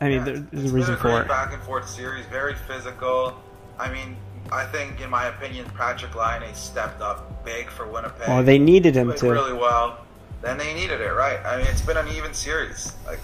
I 0.01 0.09
mean, 0.09 0.27
yeah, 0.27 0.43
there's 0.53 0.73
a 0.73 0.75
reason 0.75 0.97
for 0.97 1.21
it. 1.21 1.29
Back 1.29 1.53
and 1.53 1.63
forth 1.63 1.89
series, 1.89 2.25
very 2.27 2.55
physical. 2.55 3.37
I 3.79 3.91
mean, 3.93 4.17
I 4.51 4.65
think, 4.67 5.01
in 5.01 5.11
my 5.11 5.27
opinion, 5.27 5.67
Patrik 5.77 6.15
Laine 6.15 6.55
stepped 6.55 7.01
up 7.01 7.45
big 7.45 7.71
for 7.71 7.87
Winnipeg. 7.87 8.29
Oh, 8.29 8.43
they 8.43 8.59
needed 8.59 8.95
him 8.95 9.15
to 9.15 9.31
really 9.31 9.53
well. 9.53 9.99
Then 10.43 10.59
they 10.59 10.75
needed 10.75 11.01
it, 11.01 11.13
right? 11.13 11.39
I 11.45 11.57
mean, 11.57 11.67
it's 11.67 11.81
been 11.83 11.97
an 11.97 12.09
even 12.09 12.35
series. 12.35 12.95
Like, 13.07 13.21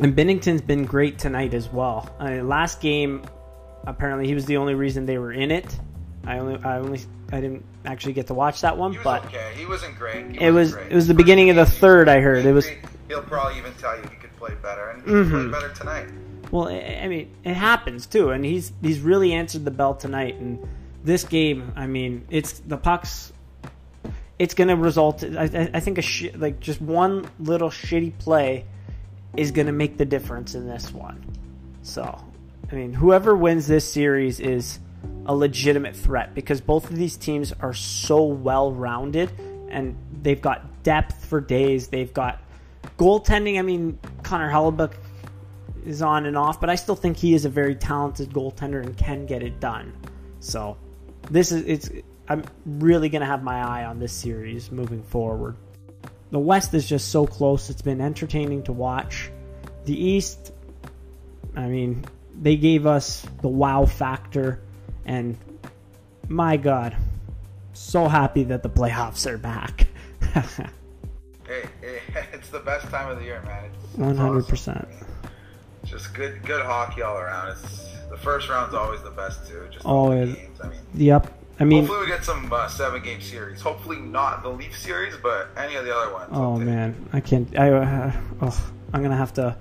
and 0.00 0.16
Binnington's 0.16 0.62
been 0.62 0.84
great 0.84 1.18
tonight 1.18 1.52
as 1.52 1.68
well. 1.68 2.14
I 2.18 2.30
mean, 2.30 2.48
last 2.48 2.80
game, 2.80 3.22
apparently, 3.86 4.26
he 4.26 4.34
was 4.34 4.46
the 4.46 4.56
only 4.56 4.74
reason 4.74 5.04
they 5.04 5.18
were 5.18 5.32
in 5.32 5.50
it 5.50 5.78
I 6.24 6.38
only, 6.38 6.62
I 6.62 6.78
only, 6.78 7.00
I 7.32 7.40
didn't 7.40 7.64
actually 7.84 8.12
get 8.12 8.26
to 8.26 8.34
watch 8.34 8.60
that 8.60 8.76
one, 8.76 8.98
but 9.02 9.24
okay. 9.26 9.52
He 9.56 9.66
wasn't 9.66 9.96
great. 9.98 10.30
He 10.32 10.40
it 10.40 10.50
was, 10.50 10.74
great. 10.74 10.92
it 10.92 10.94
was 10.94 11.08
the 11.08 11.14
beginning 11.14 11.50
of 11.50 11.56
the 11.56 11.66
third. 11.66 12.08
I 12.08 12.20
heard 12.20 12.44
it 12.44 12.52
was. 12.52 12.68
He'll 13.08 13.22
probably 13.22 13.58
even 13.58 13.72
tell 13.74 13.96
you 13.96 14.02
he 14.02 14.16
could 14.16 14.34
play 14.36 14.54
better, 14.62 14.90
and 14.90 15.02
he 15.02 15.10
Mhm. 15.10 15.30
played 15.30 15.50
better 15.50 15.74
tonight. 15.74 16.08
Well, 16.50 16.68
I 16.68 17.06
mean, 17.06 17.30
it 17.44 17.54
happens 17.54 18.06
too, 18.06 18.30
and 18.30 18.44
he's 18.44 18.72
he's 18.82 19.00
really 19.00 19.32
answered 19.32 19.64
the 19.64 19.70
bell 19.70 19.94
tonight. 19.94 20.36
And 20.36 20.66
this 21.04 21.24
game, 21.24 21.72
I 21.76 21.86
mean, 21.86 22.26
it's 22.30 22.58
the 22.60 22.76
pucks. 22.76 23.32
It's 24.38 24.54
going 24.54 24.68
to 24.68 24.76
result. 24.76 25.22
I, 25.22 25.44
I 25.44 25.70
I 25.74 25.80
think 25.80 25.98
a 25.98 26.02
sh- 26.02 26.34
like 26.34 26.60
just 26.60 26.80
one 26.80 27.30
little 27.38 27.70
shitty 27.70 28.18
play 28.18 28.64
is 29.36 29.52
going 29.52 29.66
to 29.66 29.72
make 29.72 29.96
the 29.96 30.04
difference 30.04 30.54
in 30.54 30.66
this 30.66 30.92
one. 30.92 31.24
So, 31.82 32.20
I 32.70 32.74
mean, 32.74 32.92
whoever 32.92 33.36
wins 33.36 33.66
this 33.66 33.90
series 33.90 34.40
is 34.40 34.80
a 35.26 35.34
legitimate 35.34 35.94
threat 35.94 36.34
because 36.34 36.60
both 36.60 36.90
of 36.90 36.96
these 36.96 37.16
teams 37.16 37.52
are 37.60 37.74
so 37.74 38.24
well 38.24 38.72
rounded 38.72 39.30
and 39.70 39.96
they've 40.22 40.40
got 40.40 40.82
depth 40.82 41.24
for 41.24 41.40
days. 41.40 41.88
They've 41.88 42.12
got 42.12 42.40
goaltending. 42.98 43.58
I 43.58 43.62
mean, 43.62 43.98
Connor 44.22 44.50
Hellebuyck 44.50 44.94
is 45.84 46.02
on 46.02 46.26
and 46.26 46.36
off, 46.36 46.60
but 46.60 46.70
I 46.70 46.74
still 46.74 46.96
think 46.96 47.16
he 47.16 47.34
is 47.34 47.44
a 47.44 47.48
very 47.48 47.74
talented 47.74 48.30
goaltender 48.30 48.82
and 48.82 48.96
can 48.96 49.26
get 49.26 49.42
it 49.42 49.60
done. 49.60 49.92
So, 50.40 50.76
this 51.30 51.52
is 51.52 51.64
it's. 51.66 51.90
I'm 52.28 52.44
really 52.64 53.08
gonna 53.08 53.26
have 53.26 53.42
my 53.42 53.60
eye 53.60 53.84
on 53.84 53.98
this 53.98 54.12
series 54.12 54.70
moving 54.70 55.02
forward. 55.02 55.56
The 56.30 56.38
West 56.38 56.74
is 56.74 56.88
just 56.88 57.08
so 57.08 57.26
close. 57.26 57.70
It's 57.70 57.82
been 57.82 58.00
entertaining 58.00 58.62
to 58.64 58.72
watch. 58.72 59.30
The 59.84 60.00
East, 60.00 60.52
I 61.56 61.66
mean, 61.66 62.04
they 62.40 62.56
gave 62.56 62.86
us 62.86 63.26
the 63.42 63.48
wow 63.48 63.84
factor, 63.84 64.60
and 65.04 65.36
my 66.28 66.56
God, 66.56 66.96
so 67.72 68.06
happy 68.06 68.44
that 68.44 68.62
the 68.62 68.70
playoffs 68.70 69.26
are 69.26 69.38
back. 69.38 69.88
Hey, 71.50 71.68
it's 72.32 72.48
the 72.50 72.60
best 72.60 72.86
time 72.90 73.10
of 73.10 73.18
the 73.18 73.24
year, 73.24 73.42
man. 73.44 73.70
One 73.96 74.16
hundred 74.16 74.46
percent. 74.46 74.86
Just 76.00 76.14
good, 76.14 76.42
good 76.44 76.64
hockey 76.64 77.02
all 77.02 77.18
around. 77.18 77.50
It's 77.50 77.86
the 78.08 78.16
first 78.16 78.48
round's 78.48 78.74
always 78.74 79.02
the 79.02 79.10
best 79.10 79.46
too. 79.46 79.68
Just 79.70 79.84
games. 79.84 80.38
I 80.62 80.68
mean, 80.68 80.80
Yep. 80.94 81.34
I 81.60 81.64
mean, 81.64 81.84
hopefully 81.84 82.00
we 82.00 82.06
get 82.06 82.24
some 82.24 82.50
uh, 82.50 82.68
seven 82.68 83.02
game 83.02 83.20
series. 83.20 83.60
Hopefully 83.60 83.98
not 83.98 84.42
the 84.42 84.48
Leaf 84.48 84.78
series, 84.78 85.14
but 85.22 85.48
any 85.58 85.76
of 85.76 85.84
the 85.84 85.94
other 85.94 86.10
ones. 86.10 86.30
oh 86.32 86.56
man, 86.56 86.94
I 87.12 87.20
can't. 87.20 87.58
I, 87.58 87.70
uh, 87.70 88.12
oh, 88.40 88.72
I'm 88.94 89.02
gonna 89.02 89.16
have 89.16 89.34
to. 89.34 89.54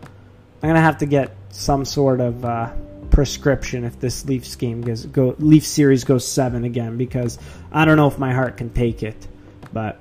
I'm 0.64 0.70
gonna 0.70 0.80
have 0.80 1.00
to 1.00 1.06
get 1.06 1.36
some 1.50 1.84
sort 1.84 2.22
of 2.22 2.46
uh, 2.46 2.72
prescription 3.12 3.84
if 3.84 4.00
this 4.00 4.24
Leafs 4.24 4.56
game 4.56 4.80
goes 4.80 5.06
go 5.08 5.36
Leaf 5.40 5.68
series 5.68 6.06
goes 6.06 6.26
seven 6.26 6.64
again 6.64 6.98
because 6.98 7.38
I 7.70 7.84
don't 7.84 7.98
know 7.98 8.08
if 8.08 8.18
my 8.18 8.34
heart 8.34 8.56
can 8.56 8.70
take 8.70 9.04
it. 9.04 9.28
But 9.74 10.00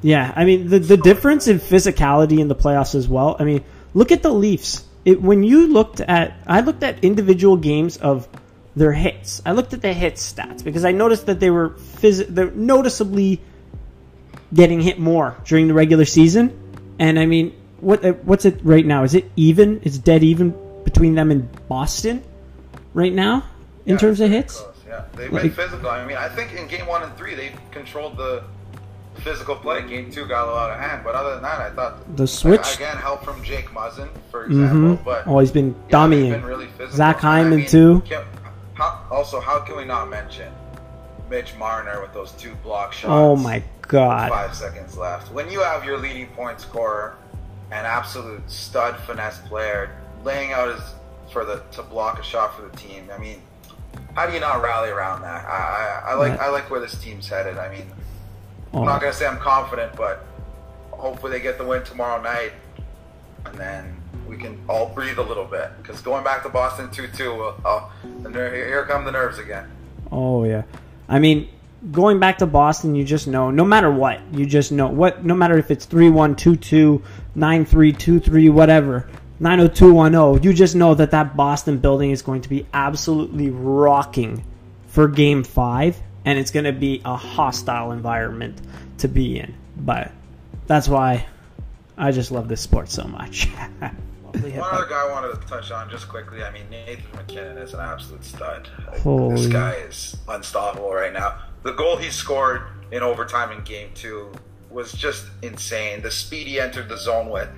yeah, 0.00 0.32
I 0.36 0.44
mean 0.44 0.68
the 0.68 0.78
the 0.78 0.96
difference 0.96 1.48
in 1.48 1.58
physicality 1.58 2.38
in 2.38 2.46
the 2.46 2.54
playoffs 2.54 2.94
as 2.94 3.08
well. 3.08 3.34
I 3.40 3.42
mean, 3.42 3.64
look 3.94 4.12
at 4.12 4.22
the 4.22 4.32
Leafs. 4.32 4.84
It, 5.04 5.22
when 5.22 5.42
you 5.42 5.66
looked 5.68 6.00
at, 6.00 6.34
I 6.46 6.60
looked 6.60 6.82
at 6.82 7.02
individual 7.04 7.56
games 7.56 7.96
of 7.96 8.28
their 8.76 8.92
hits. 8.92 9.40
I 9.46 9.52
looked 9.52 9.72
at 9.72 9.82
the 9.82 9.92
hit 9.92 10.14
stats 10.14 10.62
because 10.62 10.84
I 10.84 10.92
noticed 10.92 11.26
that 11.26 11.40
they 11.40 11.50
were 11.50 11.70
phys- 11.70 12.26
they're 12.28 12.50
noticeably 12.50 13.40
getting 14.52 14.80
hit 14.80 14.98
more 14.98 15.36
during 15.44 15.68
the 15.68 15.74
regular 15.74 16.04
season. 16.04 16.56
And 16.98 17.18
I 17.18 17.26
mean, 17.26 17.52
what 17.80 18.04
uh, 18.04 18.12
what's 18.24 18.44
it 18.44 18.60
right 18.62 18.84
now? 18.84 19.04
Is 19.04 19.14
it 19.14 19.30
even? 19.36 19.80
It's 19.84 19.96
dead 19.98 20.22
even 20.22 20.54
between 20.84 21.14
them 21.14 21.30
and 21.30 21.48
Boston 21.68 22.22
right 22.94 23.12
now 23.12 23.44
in 23.86 23.92
Yeah, 23.94 23.98
terms 23.98 24.20
of 24.20 24.30
hits. 24.30 24.60
close, 24.60 24.74
Yeah, 24.86 25.04
they've 25.16 25.32
Like- 25.32 25.42
been 25.42 25.50
physical. 25.52 25.88
I 25.88 26.04
mean, 26.04 26.16
I 26.16 26.28
think 26.28 26.54
in 26.54 26.66
game 26.66 26.86
one 26.86 27.02
and 27.02 27.16
three 27.16 27.34
they 27.34 27.52
controlled 27.70 28.16
the 28.18 28.42
physical 29.20 29.56
play. 29.56 29.82
Game 29.86 30.10
two 30.10 30.26
got 30.26 30.48
a 30.48 30.50
lot 30.50 30.70
of 30.70 30.78
hand, 30.78 31.02
but 31.04 31.14
other 31.14 31.34
than 31.34 31.42
that, 31.42 31.60
I 31.60 31.70
thought 31.70 32.16
The 32.16 32.26
switch- 32.26 32.74
again 32.76 32.96
help 32.96 33.24
from 33.24 33.42
Jake 33.42 33.66
Muzzin, 33.68 34.08
for 34.30 34.44
example. 34.46 34.96
hmm 34.96 35.04
But 35.04 35.24
Oh, 35.26 35.38
he's 35.38 35.50
been 35.52 35.74
dominating. 35.88 36.42
really. 36.42 36.68
Zach 36.90 37.18
Hyman 37.18 37.52
I 37.52 37.56
mean, 37.56 37.66
too. 37.66 38.02
can- 38.06 38.24
how, 38.74 39.00
also, 39.10 39.40
how 39.40 39.58
can 39.60 39.76
we 39.76 39.84
not 39.84 40.08
mention 40.08 40.52
Mitch 41.28 41.54
Marner 41.56 42.00
with 42.00 42.12
those 42.14 42.32
two 42.32 42.54
block 42.62 42.92
shots? 42.92 43.10
Oh 43.10 43.36
my 43.36 43.62
god. 43.82 44.30
Five 44.30 44.54
seconds 44.54 44.96
left. 44.96 45.30
When 45.32 45.50
you 45.50 45.60
have 45.60 45.84
your 45.84 45.98
leading 45.98 46.26
point 46.28 46.60
scorer, 46.60 47.16
an 47.70 47.84
absolute 47.84 48.42
stud 48.50 48.96
finesse 49.06 49.38
player, 49.48 49.90
laying 50.24 50.52
out 50.52 50.68
his 50.74 50.82
for 51.32 51.44
the 51.44 51.62
to 51.72 51.82
block 51.82 52.18
a 52.18 52.22
shot 52.22 52.56
for 52.56 52.62
the 52.62 52.76
team. 52.76 53.08
I 53.14 53.18
mean, 53.18 53.40
how 54.14 54.26
do 54.26 54.32
you 54.32 54.40
not 54.40 54.60
rally 54.62 54.88
around 54.90 55.22
that? 55.22 55.44
I, 55.44 56.02
I, 56.06 56.10
I 56.10 56.14
like. 56.14 56.40
I 56.40 56.48
like 56.48 56.68
where 56.70 56.80
this 56.80 56.96
team's 57.00 57.28
headed. 57.28 57.58
I 57.58 57.68
mean, 57.70 57.86
Oh, 57.92 57.96
I'm 58.72 58.84
not 58.84 59.00
gonna 59.00 59.12
say 59.12 59.26
I'm 59.26 59.38
confident, 59.38 59.96
but 59.96 60.26
hopefully 60.92 61.32
they 61.32 61.40
get 61.40 61.58
the 61.58 61.64
win 61.64 61.82
tomorrow 61.82 62.22
night, 62.22 62.52
and 63.46 63.54
then 63.56 63.96
we 64.28 64.36
can 64.36 64.60
all 64.68 64.86
breathe 64.94 65.18
a 65.18 65.22
little 65.22 65.44
bit. 65.44 65.70
Because 65.78 66.00
going 66.00 66.22
back 66.22 66.42
to 66.44 66.48
Boston 66.48 66.90
two 66.90 67.08
two, 67.08 67.34
well, 67.34 67.60
oh, 67.64 67.92
ner- 68.28 68.54
here 68.54 68.84
come 68.86 69.04
the 69.04 69.12
nerves 69.12 69.38
again. 69.38 69.68
Oh 70.12 70.44
yeah. 70.44 70.62
I 71.08 71.18
mean, 71.18 71.48
going 71.90 72.20
back 72.20 72.38
to 72.38 72.46
Boston, 72.46 72.94
you 72.94 73.04
just 73.04 73.26
know 73.26 73.50
no 73.50 73.64
matter 73.64 73.90
what, 73.90 74.20
you 74.32 74.46
just 74.46 74.70
know 74.70 74.88
what 74.88 75.24
no 75.24 75.34
matter 75.34 75.58
if 75.58 75.70
it's 75.70 75.86
3-1, 75.86 76.36
2-2, 76.36 77.02
9-3, 77.36 77.96
2-3, 77.96 78.52
whatever. 78.52 79.08
90210, 79.40 80.42
you 80.42 80.52
just 80.52 80.76
know 80.76 80.94
that 80.94 81.12
that 81.12 81.34
Boston 81.34 81.78
building 81.78 82.10
is 82.10 82.20
going 82.20 82.42
to 82.42 82.48
be 82.48 82.66
absolutely 82.74 83.48
rocking 83.48 84.44
for 84.86 85.08
game 85.08 85.42
5 85.42 85.96
and 86.24 86.38
it's 86.38 86.50
going 86.50 86.64
to 86.64 86.72
be 86.72 87.00
a 87.04 87.16
hostile 87.16 87.92
environment 87.92 88.60
to 88.98 89.08
be 89.08 89.38
in. 89.38 89.54
But 89.76 90.12
that's 90.66 90.88
why 90.88 91.26
I 91.96 92.12
just 92.12 92.30
love 92.30 92.48
this 92.48 92.60
sport 92.60 92.88
so 92.90 93.04
much. 93.04 93.48
One 94.32 94.74
other 94.74 94.86
guy 94.86 95.06
I 95.06 95.10
wanted 95.10 95.40
to 95.40 95.46
touch 95.48 95.70
on 95.70 95.90
just 95.90 96.08
quickly. 96.08 96.42
I 96.42 96.52
mean, 96.52 96.68
Nathan 96.70 97.04
MacKinnon 97.16 97.58
is 97.58 97.74
an 97.74 97.80
absolute 97.80 98.24
stud. 98.24 98.68
Like, 98.86 99.00
Holy. 99.00 99.34
This 99.34 99.46
guy 99.46 99.72
is 99.72 100.16
unstoppable 100.28 100.92
right 100.92 101.12
now. 101.12 101.42
The 101.62 101.72
goal 101.72 101.96
he 101.96 102.10
scored 102.10 102.62
in 102.92 103.02
overtime 103.02 103.50
in 103.50 103.64
game 103.64 103.90
two 103.94 104.30
was 104.70 104.92
just 104.92 105.26
insane. 105.42 106.00
The 106.02 106.10
speed 106.10 106.46
he 106.46 106.60
entered 106.60 106.88
the 106.88 106.96
zone 106.96 107.28
with, 107.28 107.48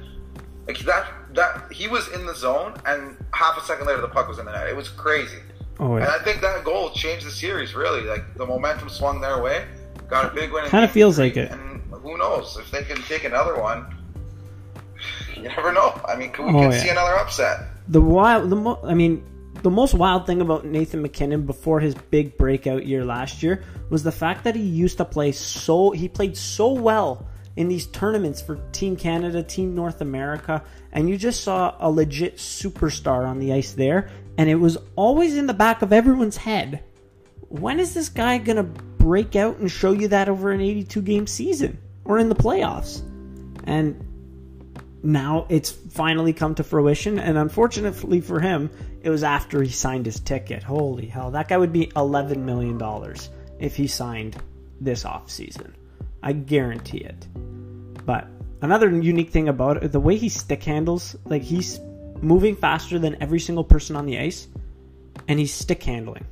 like 0.66 0.78
that, 0.80 1.06
that 1.34 1.70
he 1.70 1.88
was 1.88 2.08
in 2.08 2.24
the 2.26 2.34
zone, 2.34 2.74
and 2.86 3.16
half 3.32 3.58
a 3.58 3.60
second 3.60 3.86
later 3.86 4.00
the 4.00 4.08
puck 4.08 4.28
was 4.28 4.38
in 4.38 4.46
the 4.46 4.52
net. 4.52 4.68
It 4.68 4.76
was 4.76 4.88
crazy. 4.88 5.38
Oh 5.80 5.96
And. 5.96 6.04
I 6.04 6.18
think 6.18 6.40
that 6.42 6.64
goal 6.64 6.90
changed 6.90 7.26
the 7.26 7.30
series. 7.30 7.74
Really, 7.74 8.02
like 8.02 8.34
the 8.36 8.46
momentum 8.46 8.88
swung 8.88 9.20
their 9.20 9.42
way. 9.42 9.64
Got 10.08 10.26
a 10.32 10.34
big 10.34 10.52
win. 10.52 10.64
Kinda 10.66 10.88
feels 10.88 11.16
three, 11.16 11.26
like 11.26 11.36
it. 11.36 11.50
And 11.52 11.80
who 11.90 12.16
knows 12.18 12.56
if 12.60 12.70
they 12.70 12.82
can 12.82 12.96
take 13.02 13.24
another 13.24 13.60
one? 13.60 13.86
You 15.36 15.42
never 15.48 15.72
know. 15.72 15.98
I 16.06 16.14
mean, 16.14 16.30
we 16.38 16.44
Oh, 16.44 16.52
can 16.52 16.70
yeah. 16.70 16.78
see 16.78 16.88
another 16.88 17.16
upset. 17.18 17.60
the 17.88 18.00
wild 18.00 18.48
the 18.50 18.56
mo- 18.56 18.78
I 18.84 18.94
mean 18.94 19.24
the 19.62 19.70
most 19.70 19.92
wild 19.94 20.26
thing 20.26 20.40
about 20.40 20.64
Nathan 20.64 21.02
MacKinnon 21.02 21.46
before 21.46 21.80
his 21.80 21.94
big 22.10 22.36
breakout 22.36 22.86
year 22.86 23.04
last 23.04 23.42
year 23.42 23.62
was 23.90 24.02
the 24.04 24.12
fact 24.12 24.44
that 24.44 24.54
he 24.54 24.62
used 24.62 24.98
to 24.98 25.04
play 25.04 25.32
so 25.32 25.90
he 25.90 26.08
played 26.08 26.36
so 26.36 26.72
well 26.72 27.26
in 27.56 27.68
these 27.68 27.86
tournaments 27.88 28.40
for 28.40 28.56
Team 28.72 28.96
Canada, 28.96 29.42
Team 29.42 29.74
North 29.74 30.00
America, 30.00 30.62
and 30.92 31.08
you 31.10 31.18
just 31.18 31.42
saw 31.44 31.74
a 31.80 31.90
legit 31.90 32.36
superstar 32.38 33.26
on 33.26 33.38
the 33.40 33.52
ice 33.52 33.72
there, 33.72 34.08
and 34.38 34.48
it 34.48 34.56
was 34.56 34.78
always 34.96 35.36
in 35.36 35.46
the 35.46 35.54
back 35.54 35.82
of 35.82 35.92
everyone's 35.92 36.36
head. 36.36 36.82
When 37.48 37.78
is 37.78 37.94
this 37.94 38.08
guy 38.08 38.38
going 38.38 38.56
to 38.56 38.62
break 38.62 39.36
out 39.36 39.58
and 39.58 39.70
show 39.70 39.92
you 39.92 40.08
that 40.08 40.28
over 40.28 40.52
an 40.52 40.60
82 40.60 41.02
game 41.02 41.26
season 41.26 41.78
or 42.04 42.18
in 42.18 42.28
the 42.28 42.34
playoffs? 42.34 43.02
And 43.64 44.08
now 45.02 45.46
it's 45.48 45.70
finally 45.70 46.32
come 46.32 46.54
to 46.54 46.62
fruition 46.62 47.18
and 47.18 47.36
unfortunately 47.36 48.20
for 48.20 48.38
him 48.38 48.70
it 49.02 49.10
was 49.10 49.24
after 49.24 49.60
he 49.62 49.70
signed 49.70 50.06
his 50.06 50.20
ticket 50.20 50.62
holy 50.62 51.06
hell 51.06 51.30
that 51.30 51.48
guy 51.48 51.56
would 51.56 51.72
be 51.72 51.90
11 51.96 52.44
million 52.44 52.78
dollars 52.78 53.28
if 53.58 53.74
he 53.74 53.88
signed 53.88 54.40
this 54.80 55.04
off 55.04 55.28
season 55.28 55.74
i 56.22 56.32
guarantee 56.32 56.98
it 56.98 57.26
but 58.06 58.28
another 58.60 58.88
unique 58.90 59.30
thing 59.30 59.48
about 59.48 59.82
it 59.82 59.90
the 59.90 59.98
way 59.98 60.16
he 60.16 60.28
stick 60.28 60.62
handles 60.62 61.16
like 61.24 61.42
he's 61.42 61.80
moving 62.22 62.56
faster 62.56 62.98
than 62.98 63.20
every 63.22 63.40
single 63.40 63.64
person 63.64 63.96
on 63.96 64.06
the 64.06 64.18
ice 64.18 64.48
and 65.28 65.38
he's 65.38 65.52
stick 65.52 65.82
handling 65.82 66.24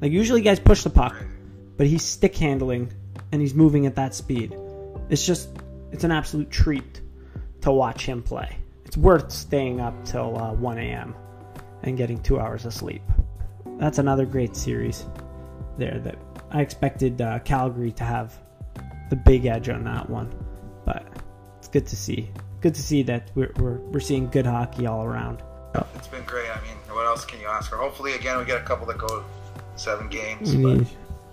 like 0.00 0.12
usually 0.12 0.40
guys 0.40 0.58
push 0.58 0.82
the 0.82 0.90
puck 0.90 1.16
but 1.76 1.86
he's 1.86 2.02
stick 2.02 2.36
handling 2.36 2.90
and 3.32 3.40
he's 3.40 3.54
moving 3.54 3.86
at 3.86 3.94
that 3.96 4.14
speed 4.14 4.56
it's 5.08 5.26
just 5.26 5.48
it's 5.92 6.04
an 6.04 6.10
absolute 6.10 6.50
treat 6.50 7.02
to 7.62 7.70
watch 7.70 8.06
him 8.06 8.22
play. 8.22 8.56
It's 8.84 8.96
worth 8.96 9.30
staying 9.30 9.80
up 9.80 10.04
till 10.04 10.38
uh, 10.38 10.52
1 10.54 10.78
a.m. 10.78 11.14
and 11.82 11.96
getting 11.96 12.20
two 12.22 12.38
hours 12.38 12.66
of 12.66 12.74
sleep. 12.74 13.02
That's 13.78 13.98
another 13.98 14.26
great 14.26 14.56
series 14.56 15.06
there 15.78 15.98
that 16.00 16.18
I 16.50 16.60
expected 16.60 17.20
uh, 17.20 17.38
Calgary 17.40 17.92
to 17.92 18.04
have 18.04 18.38
the 19.10 19.16
big 19.16 19.46
edge 19.46 19.68
on 19.68 19.84
that 19.84 20.08
one, 20.08 20.32
but 20.84 21.06
it's 21.58 21.68
good 21.68 21.86
to 21.86 21.96
see. 21.96 22.30
Good 22.62 22.74
to 22.76 22.82
see 22.82 23.02
that 23.02 23.30
we're, 23.34 23.52
we're, 23.56 23.78
we're 23.90 24.00
seeing 24.00 24.30
good 24.30 24.46
hockey 24.46 24.86
all 24.86 25.04
around. 25.04 25.42
It's 25.96 26.06
been 26.06 26.22
great. 26.24 26.48
I 26.48 26.60
mean, 26.62 26.76
what 26.94 27.06
else 27.06 27.24
can 27.24 27.40
you 27.40 27.46
ask 27.46 27.68
for? 27.70 27.76
Hopefully, 27.76 28.14
again, 28.14 28.38
we 28.38 28.44
get 28.44 28.58
a 28.58 28.64
couple 28.64 28.86
that 28.86 28.98
go 28.98 29.24
seven 29.76 30.08
games. 30.08 30.54
We 30.54 30.64
need, 30.64 30.86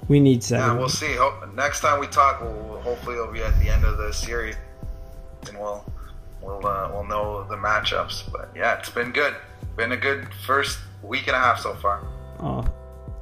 We 0.07 0.19
need 0.19 0.43
seven. 0.43 0.69
Yeah, 0.69 0.79
we'll 0.79 0.89
see. 0.89 1.15
Next 1.55 1.81
time 1.81 1.99
we 1.99 2.07
talk, 2.07 2.41
we'll, 2.41 2.81
hopefully 2.81 3.15
it'll 3.15 3.31
be 3.31 3.43
at 3.43 3.59
the 3.59 3.69
end 3.69 3.85
of 3.85 3.97
the 3.97 4.11
series, 4.11 4.55
and 5.47 5.57
we'll 5.59 5.85
we'll 6.41 6.65
uh, 6.65 6.89
we'll 6.91 7.05
know 7.05 7.43
the 7.43 7.55
matchups. 7.57 8.31
But 8.31 8.49
yeah, 8.55 8.79
it's 8.79 8.89
been 8.89 9.11
good. 9.11 9.35
Been 9.75 9.91
a 9.91 9.97
good 9.97 10.27
first 10.45 10.79
week 11.03 11.27
and 11.27 11.35
a 11.35 11.39
half 11.39 11.59
so 11.59 11.75
far. 11.75 12.01
Oh, 12.39 12.65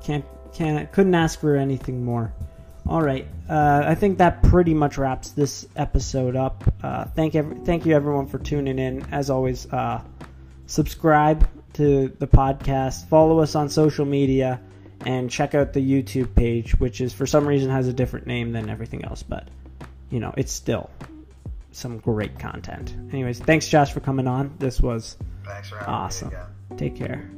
can't 0.01 0.23
can't 0.53 0.89
couldn't 0.91 1.15
ask 1.15 1.39
for 1.39 1.55
anything 1.55 2.05
more. 2.05 2.31
All 2.87 3.01
right, 3.01 3.27
uh, 3.49 3.83
I 3.85 3.95
think 3.95 4.19
that 4.19 4.43
pretty 4.43 4.73
much 4.73 4.97
wraps 4.97 5.31
this 5.31 5.67
episode 5.75 6.37
up. 6.37 6.63
Uh, 6.81 7.03
thank 7.05 7.35
every, 7.35 7.57
thank 7.57 7.85
you 7.85 7.93
everyone 7.93 8.27
for 8.27 8.39
tuning 8.39 8.79
in. 8.79 9.05
As 9.11 9.29
always, 9.29 9.71
uh, 9.73 10.01
subscribe 10.67 11.47
to 11.73 12.07
the 12.19 12.27
podcast, 12.27 13.07
follow 13.09 13.39
us 13.39 13.55
on 13.55 13.67
social 13.67 14.05
media, 14.05 14.61
and 15.05 15.29
check 15.29 15.53
out 15.53 15.73
the 15.73 15.81
YouTube 15.81 16.33
page, 16.33 16.79
which 16.79 17.01
is 17.01 17.11
for 17.13 17.25
some 17.25 17.45
reason 17.45 17.69
has 17.69 17.89
a 17.89 17.93
different 17.93 18.25
name 18.25 18.53
than 18.53 18.69
everything 18.69 19.03
else, 19.03 19.21
but 19.21 19.49
you 20.09 20.21
know 20.21 20.33
it's 20.37 20.53
still 20.53 20.89
some 21.73 21.97
great 21.97 22.39
content. 22.39 22.95
Anyways, 23.11 23.39
thanks 23.39 23.67
Josh 23.67 23.91
for 23.91 23.99
coming 23.99 24.27
on. 24.27 24.55
This 24.59 24.79
was 24.79 25.17
awesome. 25.85 26.31
Take 26.77 26.95
care. 26.95 27.29